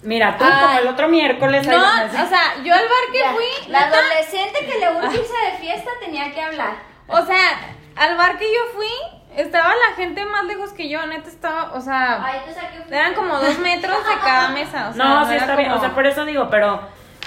[0.03, 0.51] Mira, tú Ay.
[0.51, 1.67] como el otro miércoles.
[1.67, 5.51] No, o sea, yo al bar que Ya, fui, La adolescente que le urge irse
[5.51, 6.73] de fiesta tenía que hablar.
[7.07, 8.87] o sea, al bar que yo fui,
[9.35, 12.39] estaba la gente más lejos que yo, neta estaba, o sea, Ay,
[12.87, 14.89] un- eran como dos metros de cada mesa.
[14.89, 16.81] O sea, no, sí está bien, o sea, por eso digo, pero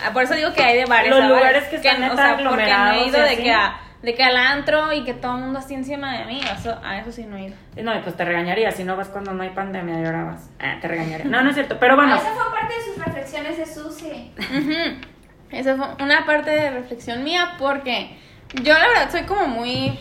[0.05, 1.09] Ah, Por eso digo que hay de bares.
[1.09, 4.15] Los bares, lugares que están neta porque me he aglomerados ido de que, a, de
[4.17, 6.41] que al antro y que todo el mundo así encima de mí.
[6.53, 7.57] Eso, a eso sí no he ido.
[7.81, 10.51] no, y pues te regañaría si no vas cuando no hay pandemia y ahora vas.
[10.59, 11.27] Ah, te regañaría.
[11.27, 12.13] No, no es cierto, pero bueno.
[12.15, 14.33] Ah, esa fue parte de sus reflexiones de Susi.
[15.51, 18.19] Esa fue una parte de reflexión mía porque
[18.63, 19.97] yo la verdad soy como muy,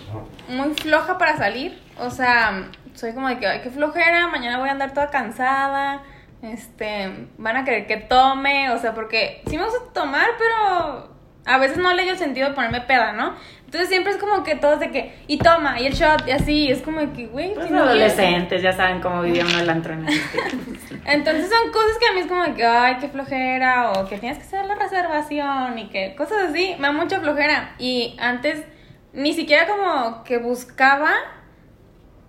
[0.47, 1.79] muy floja para salir.
[1.99, 6.03] O sea, soy como de que, ay, qué flojera, mañana voy a andar toda cansada.
[6.41, 11.13] Este, van a querer que tome, o sea, porque sí me gusta tomar, pero
[11.45, 13.35] a veces no le doy el sentido de ponerme peda, ¿no?
[13.65, 16.69] Entonces siempre es como que todos de que, y toma, y el shot, y así,
[16.69, 19.69] es como que, güey, Pues si no adolescentes, ya saben cómo vivía uno el
[21.05, 24.37] entonces son cosas que a mí es como que, ay, qué flojera, o que tienes
[24.37, 27.73] que hacer la reservación y que cosas así, me da mucha flojera.
[27.79, 28.63] Y antes
[29.11, 31.11] ni siquiera como que buscaba,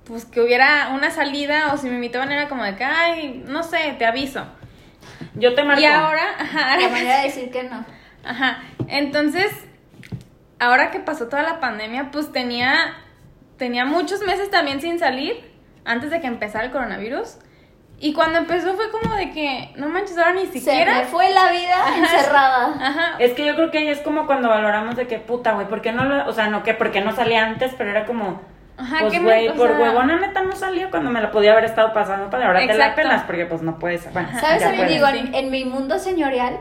[0.04, 3.62] pues que hubiera una salida, o si me invitaban era como de que, ay, no
[3.62, 4.44] sé, te aviso.
[5.34, 5.80] Yo te marco.
[5.80, 7.84] Y ahora, ajá, La manera de decir que no.
[8.24, 8.58] Ajá.
[8.88, 9.50] Entonces,
[10.58, 12.94] ahora que pasó toda la pandemia, pues tenía,
[13.56, 15.52] tenía muchos meses también sin salir,
[15.84, 17.38] antes de que empezara el coronavirus.
[18.00, 20.96] Y cuando empezó fue como de que, no manches, ahora ni Se siquiera.
[20.96, 22.74] me fue la vida encerrada.
[22.80, 23.14] Ajá.
[23.18, 25.80] Es que yo creo que ahí es como cuando valoramos de que puta, güey, ¿por
[25.80, 28.42] qué no lo, o sea, no que porque no salía antes, pero era como
[28.76, 31.30] Ajá, pues ¿qué me- güey, o por sea- huevona neta no salió cuando me la
[31.30, 34.12] podía haber estado pasando para ahora te la pelas porque pues no puedes.
[34.12, 34.62] Bueno, ¿Sabes?
[34.64, 34.92] A mí puedes.
[34.92, 36.58] digo, en, en mi mundo señorial,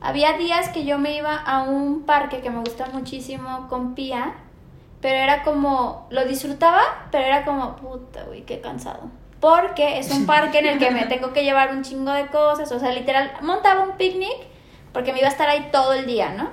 [0.00, 4.32] había días que yo me iba a un parque que me gusta muchísimo con Pía,
[5.00, 9.10] pero era como, lo disfrutaba, pero era como, puta, güey, qué cansado.
[9.40, 12.70] Porque es un parque en el que me tengo que llevar un chingo de cosas,
[12.72, 14.32] o sea, literal, montaba un picnic
[14.92, 16.48] porque me iba a estar ahí todo el día, ¿no?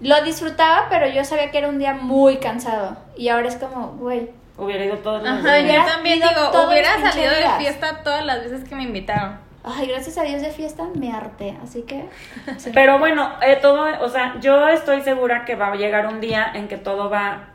[0.00, 2.96] Lo disfrutaba, pero yo sabía que era un día muy cansado.
[3.16, 7.00] Y ahora es como, güey, Hubiera ido todos los Ajá, yo Hubiera también digo, hubiera
[7.00, 9.38] salido de fiesta todas las veces que me invitaron.
[9.64, 12.04] ay, gracias a Dios de fiesta me harté, así que...
[12.58, 12.70] sí.
[12.74, 16.50] Pero bueno, eh, todo, o sea, yo estoy segura que va a llegar un día
[16.54, 17.49] en que todo va,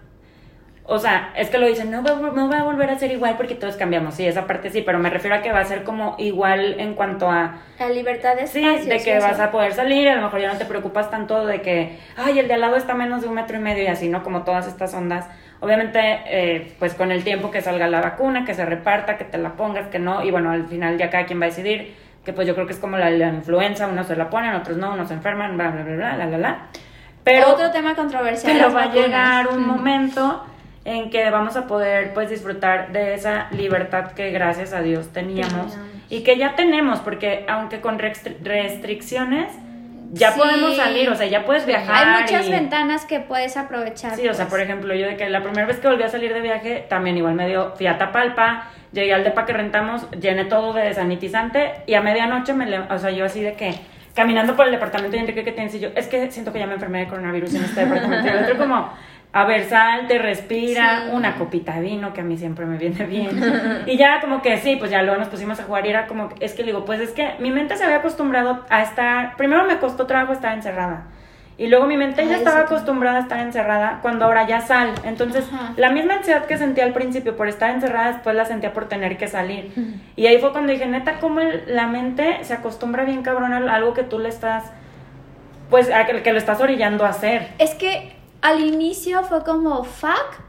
[0.88, 3.38] o sea, es que lo dicen, no va, no va a volver a ser igual
[3.38, 5.84] porque todos cambiamos, sí, esa parte sí, pero me refiero a que va a ser
[5.84, 10.08] como igual en cuanto a, La libertad de sí, de que vas a poder salir,
[10.08, 12.76] a lo mejor ya no te preocupas tanto de que, ay, el de al lado
[12.76, 14.24] está menos de un metro y medio y así, ¿no?
[14.24, 15.28] Como todas estas ondas.
[15.60, 19.40] Obviamente, eh, pues con el tiempo que salga la vacuna, que se reparta, que te
[19.40, 22.32] la pongas, que no, y bueno, al final ya cada quien va a decidir, que
[22.32, 24.94] pues yo creo que es como la, la influenza, unos se la ponen, otros no,
[24.94, 26.58] unos se enferman, bla, bla, bla, bla, la, la, la.
[27.24, 28.54] Pero, Otro tema controversial.
[28.56, 30.46] pero va a llegar un momento
[30.86, 35.78] en que vamos a poder pues disfrutar de esa libertad que gracias a Dios teníamos
[36.10, 39.52] y que ya tenemos, porque aunque con restri- restricciones
[40.12, 40.40] ya Sí.
[40.40, 42.08] podemos salir, o sea, ya puedes viajar.
[42.08, 44.16] Hay muchas y- ventanas que puedes aprovechar.
[44.16, 44.52] Sí, o sea, pues.
[44.52, 47.18] por ejemplo, yo de que la primera vez que volví a salir de viaje, también
[47.18, 51.72] igual me dio, fui a Tapalpa, llegué al depa que rentamos, llené todo de sanitizante
[51.88, 53.74] y a medianoche me, le- o sea, yo así de que
[54.14, 56.76] caminando por el departamento de Enrique que y yo, es que siento que ya me
[56.76, 58.28] enfermé de coronavirus en este departamento.
[58.28, 58.94] Y el otro como,
[59.38, 61.10] a ver, salte, respira, Sí.
[61.12, 63.84] una copita de vino que a mí siempre me viene bien.
[63.86, 66.30] y ya como que sí, pues ya luego nos pusimos a jugar y era como,
[66.40, 69.66] es que le digo, pues es que mi mente se había acostumbrado a estar, primero
[69.66, 71.08] me costó trabajo estar encerrada.
[71.58, 74.92] Y luego mi mente ya estaba acostumbrada a estar encerrada cuando ahora ya sal.
[75.04, 75.74] Entonces, Ajá.
[75.78, 79.18] la misma ansiedad que sentía al principio por estar encerrada, después la sentía por tener
[79.18, 79.72] que salir.
[80.16, 83.74] Y ahí fue cuando dije, neta, cómo el- la mente se acostumbra bien cabrón a
[83.74, 84.64] algo que tú le estás,
[85.70, 87.48] pues, a que, que lo estás orillando a hacer.
[87.58, 88.15] Es que
[88.46, 90.40] al inicio fue como fuck,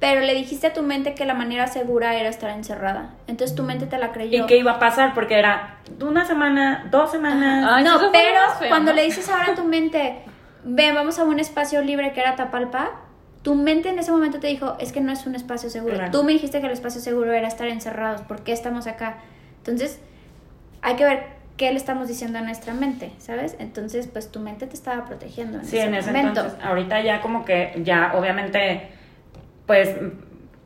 [0.00, 3.10] pero le dijiste a tu mente que la manera segura era estar encerrada.
[3.26, 4.44] Entonces tu mente te la creyó.
[4.44, 5.12] ¿Y qué iba a pasar?
[5.12, 7.66] Porque era una semana, dos semanas.
[7.70, 8.96] Ay, no, pero feo, cuando ¿no?
[8.96, 10.22] le dices ahora a tu mente,
[10.64, 12.92] ven, vamos a un espacio libre que era Tapalpa,
[13.42, 15.94] tu mente en ese momento te dijo, es que no es un espacio seguro.
[15.94, 16.12] Claro.
[16.12, 19.18] Tú me dijiste que el espacio seguro era estar encerrados, ¿por qué estamos acá?
[19.58, 20.00] Entonces,
[20.80, 23.56] hay que ver qué le estamos diciendo a nuestra mente, ¿sabes?
[23.58, 26.40] Entonces, pues tu mente te estaba protegiendo en Sí, ese en ese momento.
[26.40, 26.64] entonces.
[26.64, 28.88] Ahorita ya como que, ya obviamente,
[29.66, 29.94] pues,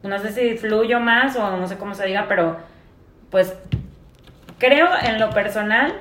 [0.03, 2.57] no sé si fluyo más o no sé cómo se diga, pero
[3.31, 3.55] pues
[4.59, 5.95] creo en lo personal,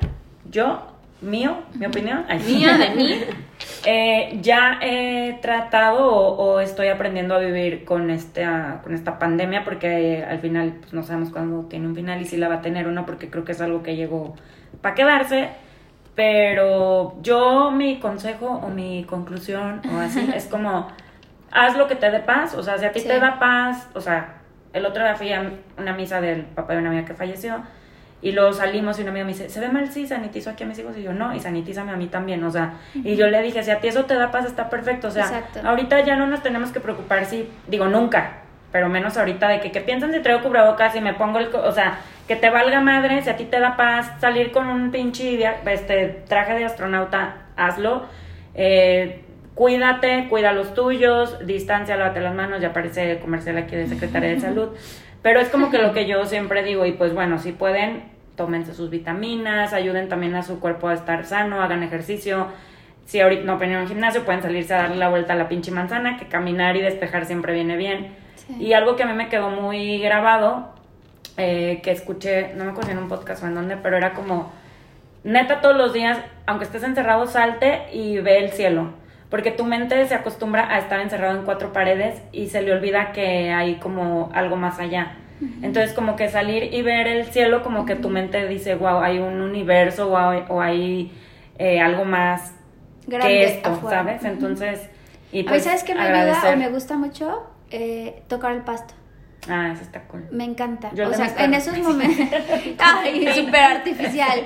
[0.50, 0.88] yo,
[1.22, 3.16] mío, mi opinión, ay, Mía de mí.
[3.86, 9.64] eh, ya he tratado o, o estoy aprendiendo a vivir con esta, con esta pandemia
[9.64, 12.56] porque eh, al final pues, no sabemos cuándo tiene un final y si la va
[12.56, 14.36] a tener o no porque creo que es algo que llegó
[14.82, 15.50] para quedarse.
[16.16, 20.88] Pero yo mi consejo o mi conclusión o así es como
[21.52, 23.08] haz lo que te dé paz, o sea, si a ti Sí.
[23.08, 24.34] te da paz, o sea,
[24.74, 27.62] el otro día fui a una misa del papá de una amiga que falleció
[28.22, 30.68] y luego salimos y una amiga me dice, ¿se ve mal si sanitizo aquí a
[30.68, 30.96] mis hijos?
[30.98, 33.72] Y yo, no, y sanitízame a mí también, o sea, y yo le dije, si
[33.72, 35.62] a ti eso te da paz, está perfecto, o sea, Exacto.
[35.64, 38.39] ahorita ya no nos tenemos que preocupar si, digo, nunca,
[38.72, 41.72] pero menos ahorita de que, que piensan si traigo cubrebocas y me pongo el, o
[41.72, 45.40] sea, que te valga madre, si a ti te da paz salir con un pinche
[45.66, 48.04] este, traje de astronauta, hazlo.
[48.54, 49.24] Eh,
[49.56, 54.40] cuídate, cuida los tuyos, distancia, lávate las manos, ya parece comercial aquí de Secretaría de
[54.42, 54.70] Salud.
[55.24, 58.04] Pero es como que lo que yo siempre digo, y pues bueno, si pueden,
[58.36, 62.48] tómense sus vitaminas, ayuden también a su cuerpo a estar sano, hagan ejercicio.
[63.06, 65.36] Si ahorita no pueden ir a un gimnasio, pueden salirse a darle la vuelta a
[65.36, 68.29] la pinche manzana, que caminar y despejar siempre viene bien.
[68.50, 68.64] Sí.
[68.66, 70.70] Y algo que a mí me quedó muy grabado,
[71.38, 74.52] eh, que escuché, no me acuerdo en un podcast o en dónde, pero era como,
[75.24, 78.90] neta todos los días, aunque estés encerrado, salte y ve el cielo.
[79.30, 83.12] Porque tu mente se acostumbra a estar encerrado en cuatro paredes y se le olvida
[83.12, 85.16] que hay como algo más allá.
[85.62, 89.20] Entonces como que salir y ver el cielo, como que tu mente dice, wow, hay
[89.20, 91.12] un universo o hay, o hay
[91.58, 92.54] eh, algo más
[93.08, 94.04] Grande que esto, afuera.
[94.04, 94.26] ¿sabes?
[94.26, 94.90] Entonces,
[95.32, 97.44] y a mí, pues ¿sabes qué me ayuda o me gusta mucho?
[97.72, 98.94] Eh, tocar el pasto.
[99.48, 100.28] Ah, eso está cool.
[100.32, 100.92] Me encanta.
[100.94, 102.28] Yo o sea, en esos momentos.
[102.78, 104.40] Ay, súper artificial.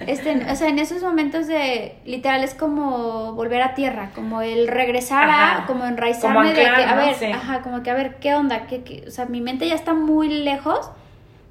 [0.00, 1.98] Este, o sea, en esos momentos de.
[2.04, 4.10] Literal, es como volver a tierra.
[4.14, 5.52] Como el regresar a.
[5.56, 5.66] Ajá.
[5.66, 6.66] Como enraizarme Como de que.
[6.66, 6.96] A ¿no?
[6.96, 7.24] ver, Sí.
[7.26, 8.66] ajá, como que a ver, ¿qué onda?
[8.66, 9.04] ¿Qué, qué?
[9.08, 10.90] O sea, mi mente ya está muy lejos.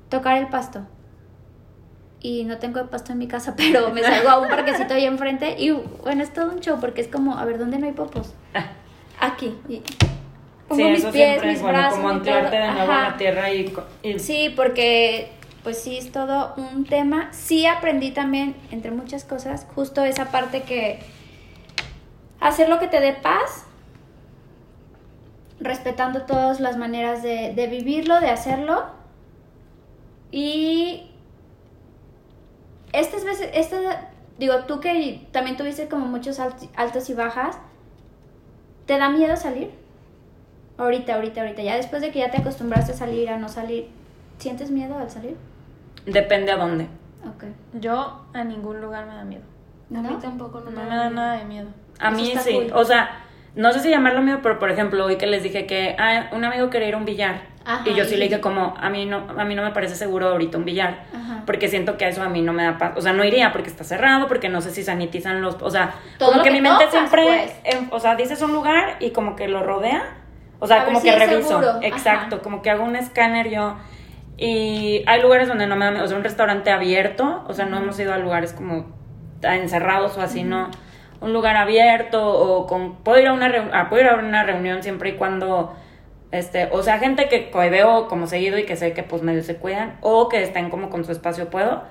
[0.09, 0.85] Tocar el pasto.
[2.21, 5.55] Y no tengo pasto en mi casa, pero me salgo a un parquecito ahí enfrente.
[5.57, 8.33] Y bueno, es todo un show porque es como, a ver, ¿dónde no hay popos?
[9.19, 9.57] Aquí.
[9.67, 9.81] Y
[10.67, 11.97] pongo Sí, mis pies, mis bueno, brazos.
[11.97, 13.09] como anclarte de nuevo en Ajá.
[13.11, 13.73] la tierra y,
[14.19, 15.31] Sí, porque
[15.63, 17.29] pues sí es todo un tema.
[17.31, 20.99] Sí aprendí también, entre muchas cosas, justo esa parte que
[22.39, 23.65] hacer lo que te dé paz,
[25.59, 28.85] respetando todas las maneras de, de vivirlo, de hacerlo.
[30.31, 31.09] Y
[32.91, 34.09] estas veces, esta,
[34.39, 37.57] digo, tú que también tuviste como muchos alt- altos y bajas,
[38.85, 39.71] ¿te da miedo salir?
[40.77, 43.87] Ahorita, ahorita, ahorita, ya después de que ya te acostumbraste a salir, a no salir,
[44.39, 45.35] ¿sientes miedo al salir?
[46.05, 46.87] depende a dónde.
[47.25, 47.45] Ok.
[47.79, 49.43] Yo a ningún lugar me da miedo.
[49.95, 51.67] A mí tampoco no, No me da nada de miedo.
[51.99, 52.71] A Eso mí sí, cool.
[52.73, 53.21] o sea,
[53.55, 56.43] no sé si llamarlo miedo, pero por ejemplo, hoy que les dije que ah, un
[56.43, 58.89] amigo quería ir a un billar Ajá, y yo sí y- le dije como a
[58.89, 61.43] mí no a mí no me parece seguro ahorita un billar, Ajá.
[61.45, 63.69] porque siento que eso a mí no me da paz, o sea, no iría porque
[63.69, 66.55] está cerrado, porque no sé si sanitizan los, o sea, Todo como lo que, que
[66.55, 67.23] mi mente tocas, siempre,
[67.63, 67.75] pues.
[67.75, 70.03] em, o sea, dices un lugar y como que lo rodea,
[70.63, 72.43] o sea, A como si que reviso, seguro, exacto, ajá.
[72.43, 73.75] como que hago un escáner yo
[74.37, 77.65] y hay lugares donde no me da miedo, o sea, un restaurante abierto, o sea,
[77.65, 78.87] no hemos ido a lugares como
[79.41, 80.69] encerrados o así, no.
[81.21, 84.43] Un lugar abierto o con puedo ir a una reu- ah, puedo ir a una
[84.43, 85.73] reunión siempre y cuando
[86.31, 89.55] este, o sea, gente que veo como seguido y que sé que pues medio se
[89.57, 91.83] cuidan o que estén como con su espacio puedo.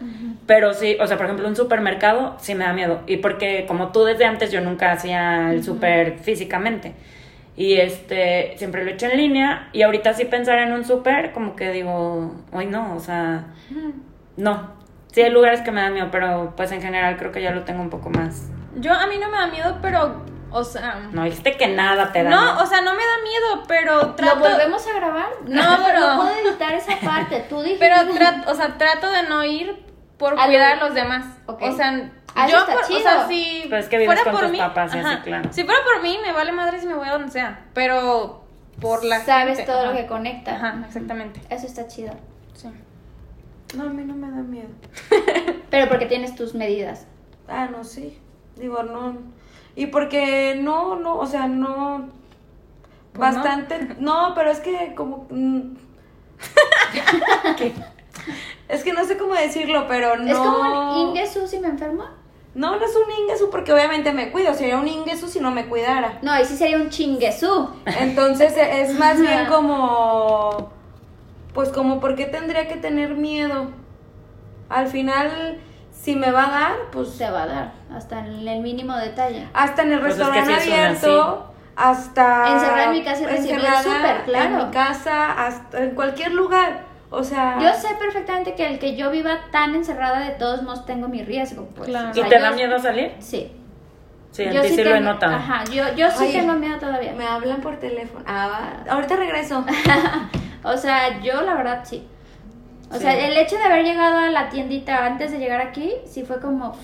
[0.46, 3.92] Pero sí, o sea, por ejemplo, un supermercado sí me da miedo y porque como
[3.92, 6.92] tú desde antes yo nunca hacía el super físicamente.
[7.54, 11.32] Y este, siempre lo he hecho en línea y ahorita sí pensar en un super
[11.32, 13.44] como que digo, hoy no, o sea,
[14.36, 14.70] no.
[15.12, 17.64] Sí hay lugares que me dan miedo, pero pues en general creo que ya lo
[17.64, 18.48] tengo un poco más.
[18.76, 21.00] Yo a mí no me da miedo, pero, o sea...
[21.12, 22.30] No dijiste que nada te da.
[22.30, 22.62] No, miedo.
[22.62, 24.40] o sea, no me da miedo, pero ¿Lo trato...
[24.40, 25.28] volvemos a grabar?
[25.46, 27.44] No, pero- No puedo editar esa parte.
[27.50, 27.86] Tú dijiste.
[27.86, 29.84] Pero trato, o sea, trato de no ir
[30.16, 31.26] por A lo- cuidar a los demás.
[31.44, 31.60] Ok.
[31.64, 32.10] O sea,
[32.48, 33.00] Yo está por- o chido.
[33.00, 35.22] sea, si Pero es que vives fuera con por tus mí, papás así, ajá.
[35.22, 35.52] claro.
[35.52, 38.42] Si fuera por mí, me vale madre si me voy a donde sea, pero
[38.80, 39.90] por la Sabes gente, todo ajá.
[39.90, 40.54] lo que conecta.
[40.56, 41.40] Ajá, exactamente.
[41.50, 42.12] Eso está chido.
[42.54, 42.68] Sí.
[43.76, 44.68] No, a mí no me da miedo.
[45.70, 47.06] Pero porque tienes tus medidas.
[47.48, 48.18] Ah, no, sí.
[48.56, 49.16] Digo, no.
[49.76, 52.10] Y porque no, no, o sea, no.
[53.14, 53.96] Pues bastante.
[53.98, 54.32] No.
[54.34, 55.26] pero es que como.
[55.30, 55.76] mm.
[58.68, 60.30] es que no sé cómo decirlo, pero no.
[60.30, 62.04] Es como un Ingesu si me enfermo.
[62.54, 64.52] No, no es un ingesu porque obviamente me cuido.
[64.54, 66.18] Sería un ingesu si no me cuidara.
[66.22, 67.70] No, ahí sí sería un chinguesú.
[67.98, 70.70] Entonces e- es más bien como.
[71.54, 73.68] Pues como, ¿por qué tendría que tener miedo?
[74.68, 75.58] Al final,
[75.92, 77.72] si me va a dar, pues Se va a dar.
[77.94, 79.48] Hasta en el mínimo detalle.
[79.52, 83.26] hasta en el Pues es que restaurante sí abierto, hasta Encerrada en mi casa y
[83.26, 84.58] recibir el encerrada súper, claro.
[84.60, 86.91] En mi casa, hasta en cualquier lugar.
[87.14, 90.86] O sea, Yo sé perfectamente que el que yo viva tan encerrada, de todos modos
[90.86, 91.66] tengo mi riesgo.
[91.76, 91.88] Pues.
[91.90, 92.08] Claro.
[92.08, 93.12] O ¿Y sea, te yo- da miedo salir?
[93.18, 93.52] Sí.
[94.30, 95.34] Sí, yo sí, lo he notado.
[95.34, 97.12] Ajá, yo, yo sí tengo miedo todavía.
[97.12, 98.24] me hablan por teléfono.
[98.26, 99.64] Ah, ahorita regreso.
[100.64, 102.06] O sea, yo la verdad sí.
[102.90, 103.00] O Sí.
[103.00, 106.40] sea, el hecho de haber llegado a la tiendita antes de llegar aquí, sí fue
[106.40, 106.76] como.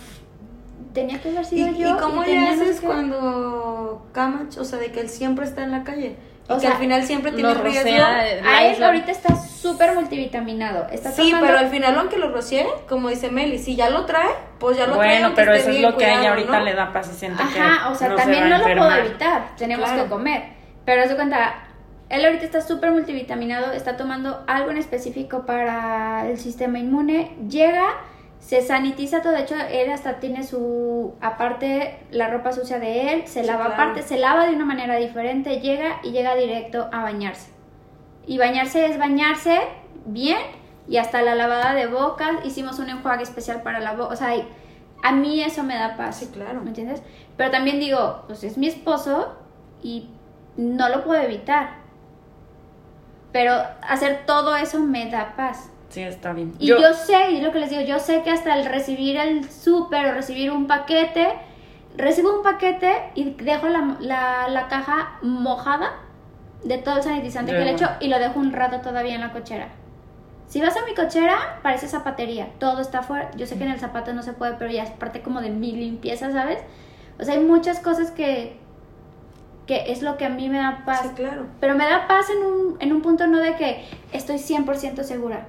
[0.93, 1.97] Tenía que haber ¿Y, sido yo.
[1.97, 2.87] y cómo le haces qué.
[2.87, 6.17] cuando Kamach, o sea, de que él siempre está en la calle?
[6.49, 7.83] Y O que sea, al final siempre tiene riesgo.
[7.83, 10.87] rocea de- A él ahorita está súper multivitaminado.
[10.91, 14.05] Está Sí, tomando- pero al final aunque lo rocíe, como dice Meli, si ya lo
[14.07, 15.21] trae, pues ya lo trae.
[15.21, 16.65] Bueno, pero eso es lo que a ella ahorita ¿no?
[16.65, 18.95] le da paz y siente que Ajá, o sea, no también se no lo puedo
[18.97, 19.49] evitar.
[19.57, 20.05] Tenemos Claro.
[20.05, 20.43] que comer.
[20.85, 21.55] Pero haz de cuenta,
[22.09, 27.37] él ahorita está súper multivitaminado, está tomando algo en específico para el sistema inmune.
[27.49, 27.85] Llega,
[28.41, 29.33] se sanitiza todo.
[29.33, 31.15] De hecho, él hasta tiene su.
[31.21, 33.75] Aparte, la ropa sucia de él, se Sí, lava claro.
[33.83, 35.61] aparte, se lava de una manera diferente.
[35.61, 37.51] Llega y llega directo a bañarse.
[38.29, 39.59] Y bañarse es bañarse
[40.05, 40.39] bien
[40.87, 42.41] y hasta la lavada de boca.
[42.45, 44.13] Hicimos un enjuague especial para la boca.
[44.13, 44.35] O sea,
[45.03, 46.19] a mí eso me da paz.
[46.19, 46.61] Sí, claro.
[46.61, 47.03] ¿Me entiendes?
[47.39, 49.35] Pero también digo, pues es mi esposo
[49.83, 50.11] y
[50.59, 51.79] no lo puedo evitar.
[53.33, 55.71] Pero hacer todo eso me da paz.
[55.89, 56.55] Sí, está bien.
[56.59, 59.17] Y yo, sé, y es lo que les digo, yo sé que hasta el recibir
[59.17, 61.29] el súper o recibir un paquete,
[61.97, 65.95] recibo un paquete y dejo la, la, la caja mojada
[66.65, 69.33] de todo el sanitizante que le echo y lo dejo un rato todavía en la
[69.33, 69.69] cochera.
[70.49, 73.31] Si vas a mi cochera, parece zapatería, todo está fuera.
[73.37, 75.51] Yo sé que en el zapato no se puede, pero ya es parte como de
[75.51, 76.61] mi limpieza, ¿sabes?
[77.21, 78.57] O sea, hay muchas cosas que,
[79.67, 81.03] que es lo que a mí me da paz.
[81.03, 81.47] Sí, claro.
[81.61, 85.47] Pero me da paz en un, en un punto no de que estoy 100% segura.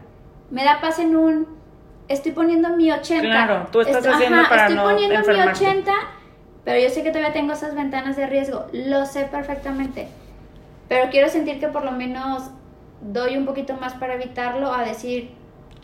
[0.52, 1.48] Me da paz en un...
[2.10, 3.22] Estoy poniendo mi 80.
[3.22, 5.66] Claro, tú estás haciendo para estoy no poniendo mi enfermarte.
[5.66, 5.94] 80,
[6.66, 8.66] pero yo sé que todavía tengo esas ventanas de riesgo.
[8.74, 10.10] Lo sé perfectamente.
[10.90, 12.52] Pero quiero sentir que por lo menos
[13.02, 15.32] doy un poquito más para evitarlo a decir...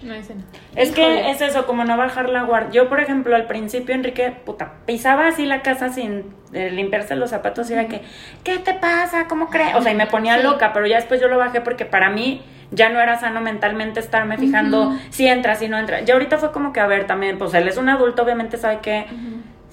[0.03, 0.47] No dice nada.
[0.76, 2.72] Es que es eso, como no bajar la guardia.
[2.72, 7.30] Yo, por ejemplo, al principio, Enrique, puta, pisaba así la casa sin eh, limpiarse los
[7.30, 8.01] zapatos y era que,
[8.43, 9.28] ¿qué te pasa?
[9.30, 9.74] ¿Cómo crees?
[9.76, 10.43] O sea, y me ponía Sí.
[10.43, 14.01] loca, pero ya después yo lo bajé porque para mí ya no era sano mentalmente
[14.01, 16.01] estarme fijando si entra, si no entra.
[16.01, 18.80] Ya ahorita fue como que, a ver, también, pues él es un adulto, obviamente sabe
[18.80, 19.06] que,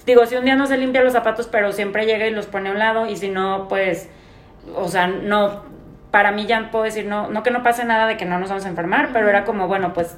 [0.05, 2.69] digo, si un día no se limpia los zapatos, pero siempre llega y los pone
[2.69, 4.09] a un lado y si no, pues,
[4.75, 5.63] o sea, no,
[6.11, 8.49] para mí ya puedo decir, no, no que no pase nada de que no nos
[8.49, 10.17] vamos a enfermar, pero era como, bueno, pues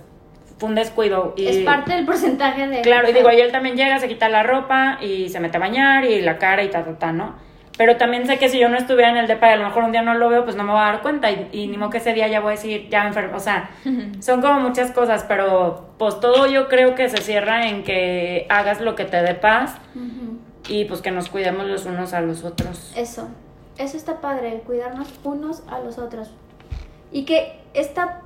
[0.58, 1.34] fue un descuido.
[1.38, 2.82] Y, Es parte del porcentaje de...
[2.82, 5.60] Claro, y digo, y él también llega, se quita la ropa y se mete a
[5.60, 7.36] bañar y la cara y ta, ta, ta, ¿no?
[7.78, 9.84] Pero también sé que si yo no estuviera en el depa y a lo mejor
[9.84, 11.78] un día no lo veo, pues no me voy a dar cuenta y, y ni
[11.78, 13.36] modo que ese día ya voy a decir, ya enfermo.
[13.36, 13.70] O sea,
[14.20, 18.80] son como muchas cosas, pero pues todo yo creo que se cierra en que hagas
[18.80, 19.76] lo que te dé paz
[20.70, 22.93] y pues que nos cuidemos los unos a los otros.
[22.96, 23.28] Eso,
[23.78, 26.32] eso está padre, el cuidarnos unos a los otros.
[27.11, 28.21] Y que está,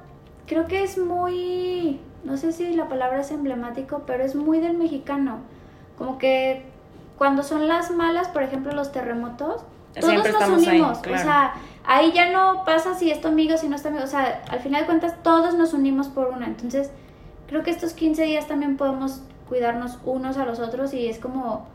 [0.45, 4.77] creo que es muy, no sé si la palabra es emblemático, pero es muy del
[4.77, 5.39] mexicano.
[5.97, 6.65] Como que
[7.17, 9.63] cuando son las malas, por ejemplo, los terremotos,
[9.99, 10.99] todos nos ahí, unimos.
[10.99, 11.19] claro.
[11.19, 11.53] O sea,
[11.85, 14.03] ahí ya no pasa si es tu amigo, si no es tu amigo.
[14.03, 16.45] O sea, al final de cuentas, todos nos unimos por una.
[16.45, 16.91] Entonces,
[17.47, 21.67] creo que estos 15 días también podemos cuidarnos unos a los otros y es como,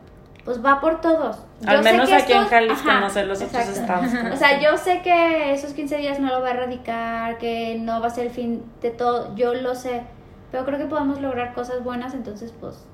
[0.45, 1.39] pues va por todos.
[1.65, 4.05] Al Yo sé menos que aquí en Jalisco, ajá, no sé, los otros exacto.
[4.05, 4.33] estados.
[4.33, 7.99] O sea, yo sé que esos 15 días no lo va a erradicar, que no
[7.99, 10.03] va a ser el fin de todo, yo lo sé,
[10.51, 12.85] pero creo que podemos lograr cosas buenas, entonces pues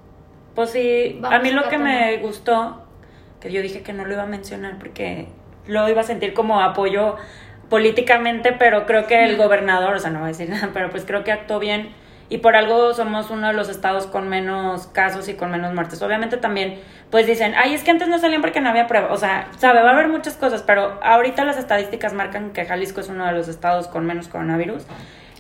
[0.56, 2.84] Pues sí, a mí lo que me gustó,
[3.42, 5.28] que yo dije que no lo iba a mencionar porque
[5.68, 7.18] lo iba a sentir como apoyo
[7.70, 11.04] políticamente, pero creo que el gobernador, o sea, no voy a decir nada, pero pues
[11.06, 11.90] creo que actuó bien
[12.32, 16.02] y por algo somos uno de los estados con menos casos y con menos muertes.
[16.02, 16.80] Obviamente también,
[17.10, 19.12] pues dicen, ay, es que antes no salían porque no había prueba.
[19.12, 23.02] O sea, sabe, va a haber muchas cosas, pero ahorita las estadísticas marcan que Jalisco
[23.02, 24.84] es uno de los estados con menos coronavirus.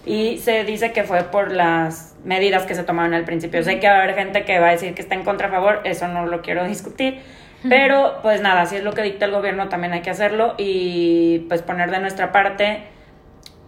[0.06, 3.64] Y se dice que fue por las medidas que se tomaron al principio.
[3.64, 5.52] Sé que va a haber gente que va a decir que está en contra a
[5.52, 7.22] favor, eso no lo quiero discutir.
[7.70, 11.46] Pero pues nada, si es lo que dicta el gobierno, también hay que hacerlo y
[11.48, 12.84] pues poner de nuestra parte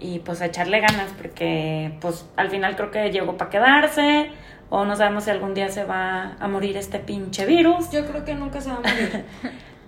[0.04, 4.30] y pues echarle ganas porque pues al final creo que llegó para quedarse
[4.70, 7.90] o no sabemos si algún día se va a morir este pinche virus.
[7.92, 9.26] Yo creo que nunca se va a morir.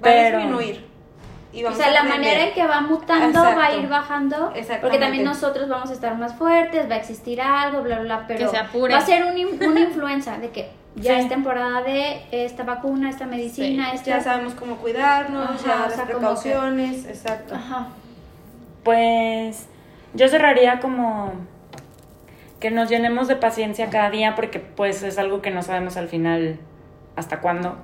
[0.06, 0.86] Va a disminuir.
[1.52, 4.60] Y o sea, a la manera en que va mutando va a ir bajando, porque
[4.60, 5.00] Exactamente.
[5.00, 8.40] también nosotros vamos a estar más fuertes, va a existir algo, bla, bla, bla, pero
[8.40, 8.94] Que se apure.
[8.94, 11.22] va a ser un una influencia de que ya Sí.
[11.24, 14.10] es temporada de esta vacuna, esta medicina, Sí, esta...
[14.12, 17.56] Ya sabemos cómo cuidarnos, Ajá, ya o las sea, como que- precauciones, exacto.
[17.56, 17.88] Ajá.
[18.84, 19.68] Pues
[20.16, 21.32] yo cerraría como
[22.60, 26.08] que nos llenemos de paciencia cada día porque pues es algo que no sabemos al
[26.08, 26.58] final
[27.16, 27.78] hasta cuándo.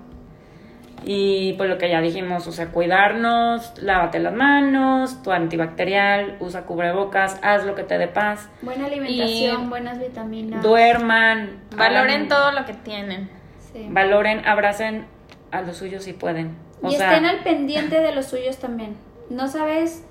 [1.04, 6.62] Y pues lo que ya dijimos, o sea, cuidarnos, lávate las manos, tu antibacterial, usa
[6.64, 10.62] cubrebocas, haz lo que te dé paz, Buena alimentación, Y- buenas vitaminas.
[10.62, 13.30] duerman, Valoren hagan- todo lo que tienen.
[13.74, 13.88] Sí.
[13.90, 15.06] valoren, abracen
[15.52, 16.56] a los suyos si pueden.
[16.84, 18.96] O y sea, estén al pendiente de los suyos también.
[19.30, 20.06] No sabes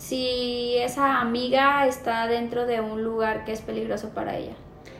[0.00, 4.54] si esa amiga está dentro de un lugar que es peligroso para ella.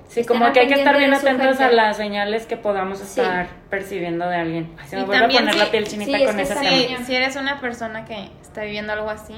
[0.09, 3.21] Sí, Estén como que hay que estar bien atentos a las señales que podamos Sí.
[3.21, 4.75] estar percibiendo de alguien.
[4.79, 6.37] Ay, se me Y vuelve a también poner sí- la piel chinita sí, es con
[6.37, 6.61] tema.
[6.61, 7.05] Sí, cañón.
[7.07, 9.35] si eres una persona que está viviendo algo así,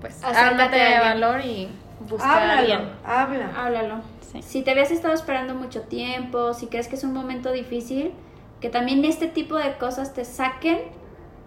[0.00, 1.68] pues ármate de a valor y
[2.00, 2.80] busca a alguien.
[3.04, 3.62] Háblalo, habla.
[3.64, 4.00] Háblalo.
[4.32, 4.42] Sí.
[4.42, 8.12] Si te habías estado esperando mucho tiempo, si crees que es un momento difícil,
[8.60, 10.78] que también este tipo de cosas te saquen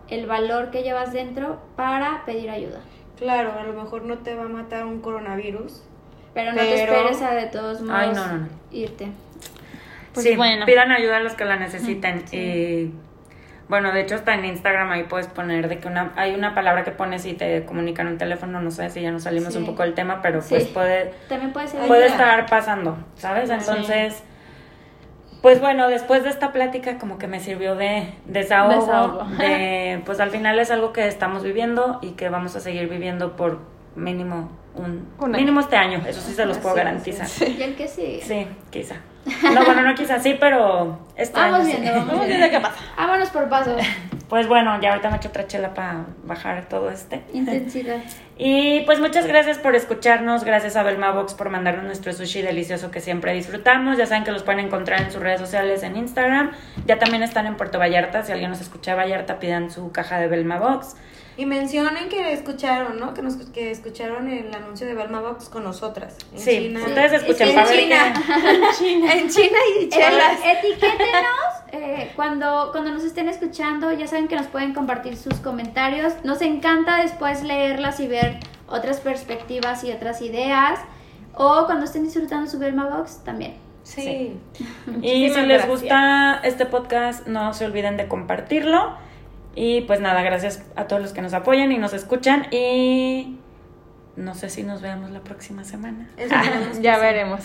[0.09, 2.79] el valor que llevas dentro para pedir ayuda.
[3.17, 5.83] Claro, a lo mejor no te va a matar un coronavirus.
[6.33, 8.47] Pero no te esperes a de todos modos Ay, no, no, no.
[8.71, 9.07] irte.
[10.13, 10.65] Pues sí, bueno.
[10.65, 12.23] pidan ayuda a los que la necesiten.
[12.31, 12.91] Y
[13.69, 16.83] bueno, de hecho, hasta en Instagram ahí puedes poner de que una, hay una palabra
[16.83, 19.59] que pones y te comunican un teléfono, no sé si ya nos salimos Sí.
[19.59, 20.49] un poco del tema, pero Sí.
[20.55, 23.49] pues puede, También puede ser puede estar pasando, ¿sabes?
[23.49, 24.21] Entonces,
[25.45, 29.25] pues bueno, después de esta plática como que me sirvió de desahogo, Desahogo.
[29.37, 33.35] de pues al final es algo que estamos viviendo y que vamos a seguir viviendo
[33.35, 33.59] por
[33.95, 37.27] mínimo un, mínimo este año, eso sí se los puedo garantizar.
[37.47, 38.21] Y el que sí.
[38.23, 38.95] Sí, quizá.
[39.53, 42.47] No, bueno, no quizá sí, pero este Vamos año viendo, vamos Vamos viendo.
[42.47, 42.83] viendo qué pasa.
[42.97, 43.77] Vámonos por paso.
[44.27, 47.21] Pues bueno, ya ahorita me echo otra chela para bajar todo este.
[47.33, 47.97] Intensidad.
[48.37, 52.91] Y pues muchas gracias por escucharnos, gracias a Belma Box por mandarnos nuestro sushi delicioso
[52.91, 53.97] que siempre disfrutamos.
[53.97, 56.51] Ya saben que los pueden encontrar en sus redes sociales en Instagram.
[56.85, 60.19] Ya también están en Puerto Vallarta, si alguien nos escucha de Vallarta, pidan su caja
[60.19, 60.95] de Belma Box.
[61.37, 63.13] Y mencionen que escucharon, ¿no?
[63.13, 66.15] Que, nos, que escucharon el anuncio de Belma Box con nosotras.
[66.33, 66.79] En Sí, China.
[66.85, 68.13] ustedes escuchan En para ver China.
[69.13, 70.39] en China y chelas.
[70.45, 73.91] Eh, etiquétenos eh, cuando, cuando nos estén escuchando.
[73.91, 76.13] Ya saben que nos pueden compartir sus comentarios.
[76.23, 78.24] Nos encanta después leerlas y ver
[78.67, 80.79] otras perspectivas y otras ideas.
[81.33, 83.55] O cuando estén disfrutando su Belma Box también.
[83.83, 84.37] Sí.
[85.01, 85.67] Y si les gracias.
[85.67, 88.95] gusta este podcast, no se olviden de compartirlo.
[89.55, 92.47] Y pues nada, gracias a todos los que nos apoyan y nos escuchan.
[92.51, 93.37] Y
[94.15, 96.07] no sé si nos veamos la próxima semana.
[96.81, 97.41] Ya veremos.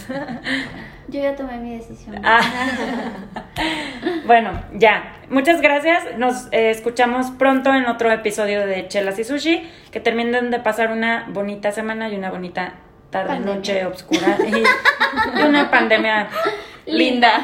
[1.09, 2.21] Yo ya tomé mi decisión.
[2.25, 2.41] Ah.
[4.27, 5.16] bueno, ya.
[5.29, 6.05] Muchas gracias.
[6.18, 9.68] Nos eh, escuchamos pronto en otro episodio de Chelas y Sushi.
[9.91, 12.75] Que terminen de pasar una bonita semana y una bonita
[13.11, 13.55] tarde, Pandemia.
[13.55, 14.37] noche oscura.
[14.47, 16.29] Y, y una pandemia
[16.87, 17.41] Linda.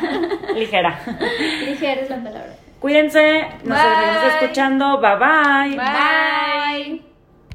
[0.55, 0.99] ligera.
[1.65, 2.55] Ligera es la palabra.
[2.81, 3.47] Cuídense.
[3.65, 5.01] Nos seguimos escuchando.
[5.01, 5.77] Bye bye.
[5.77, 6.89] Bye.
[6.97, 7.06] Bye.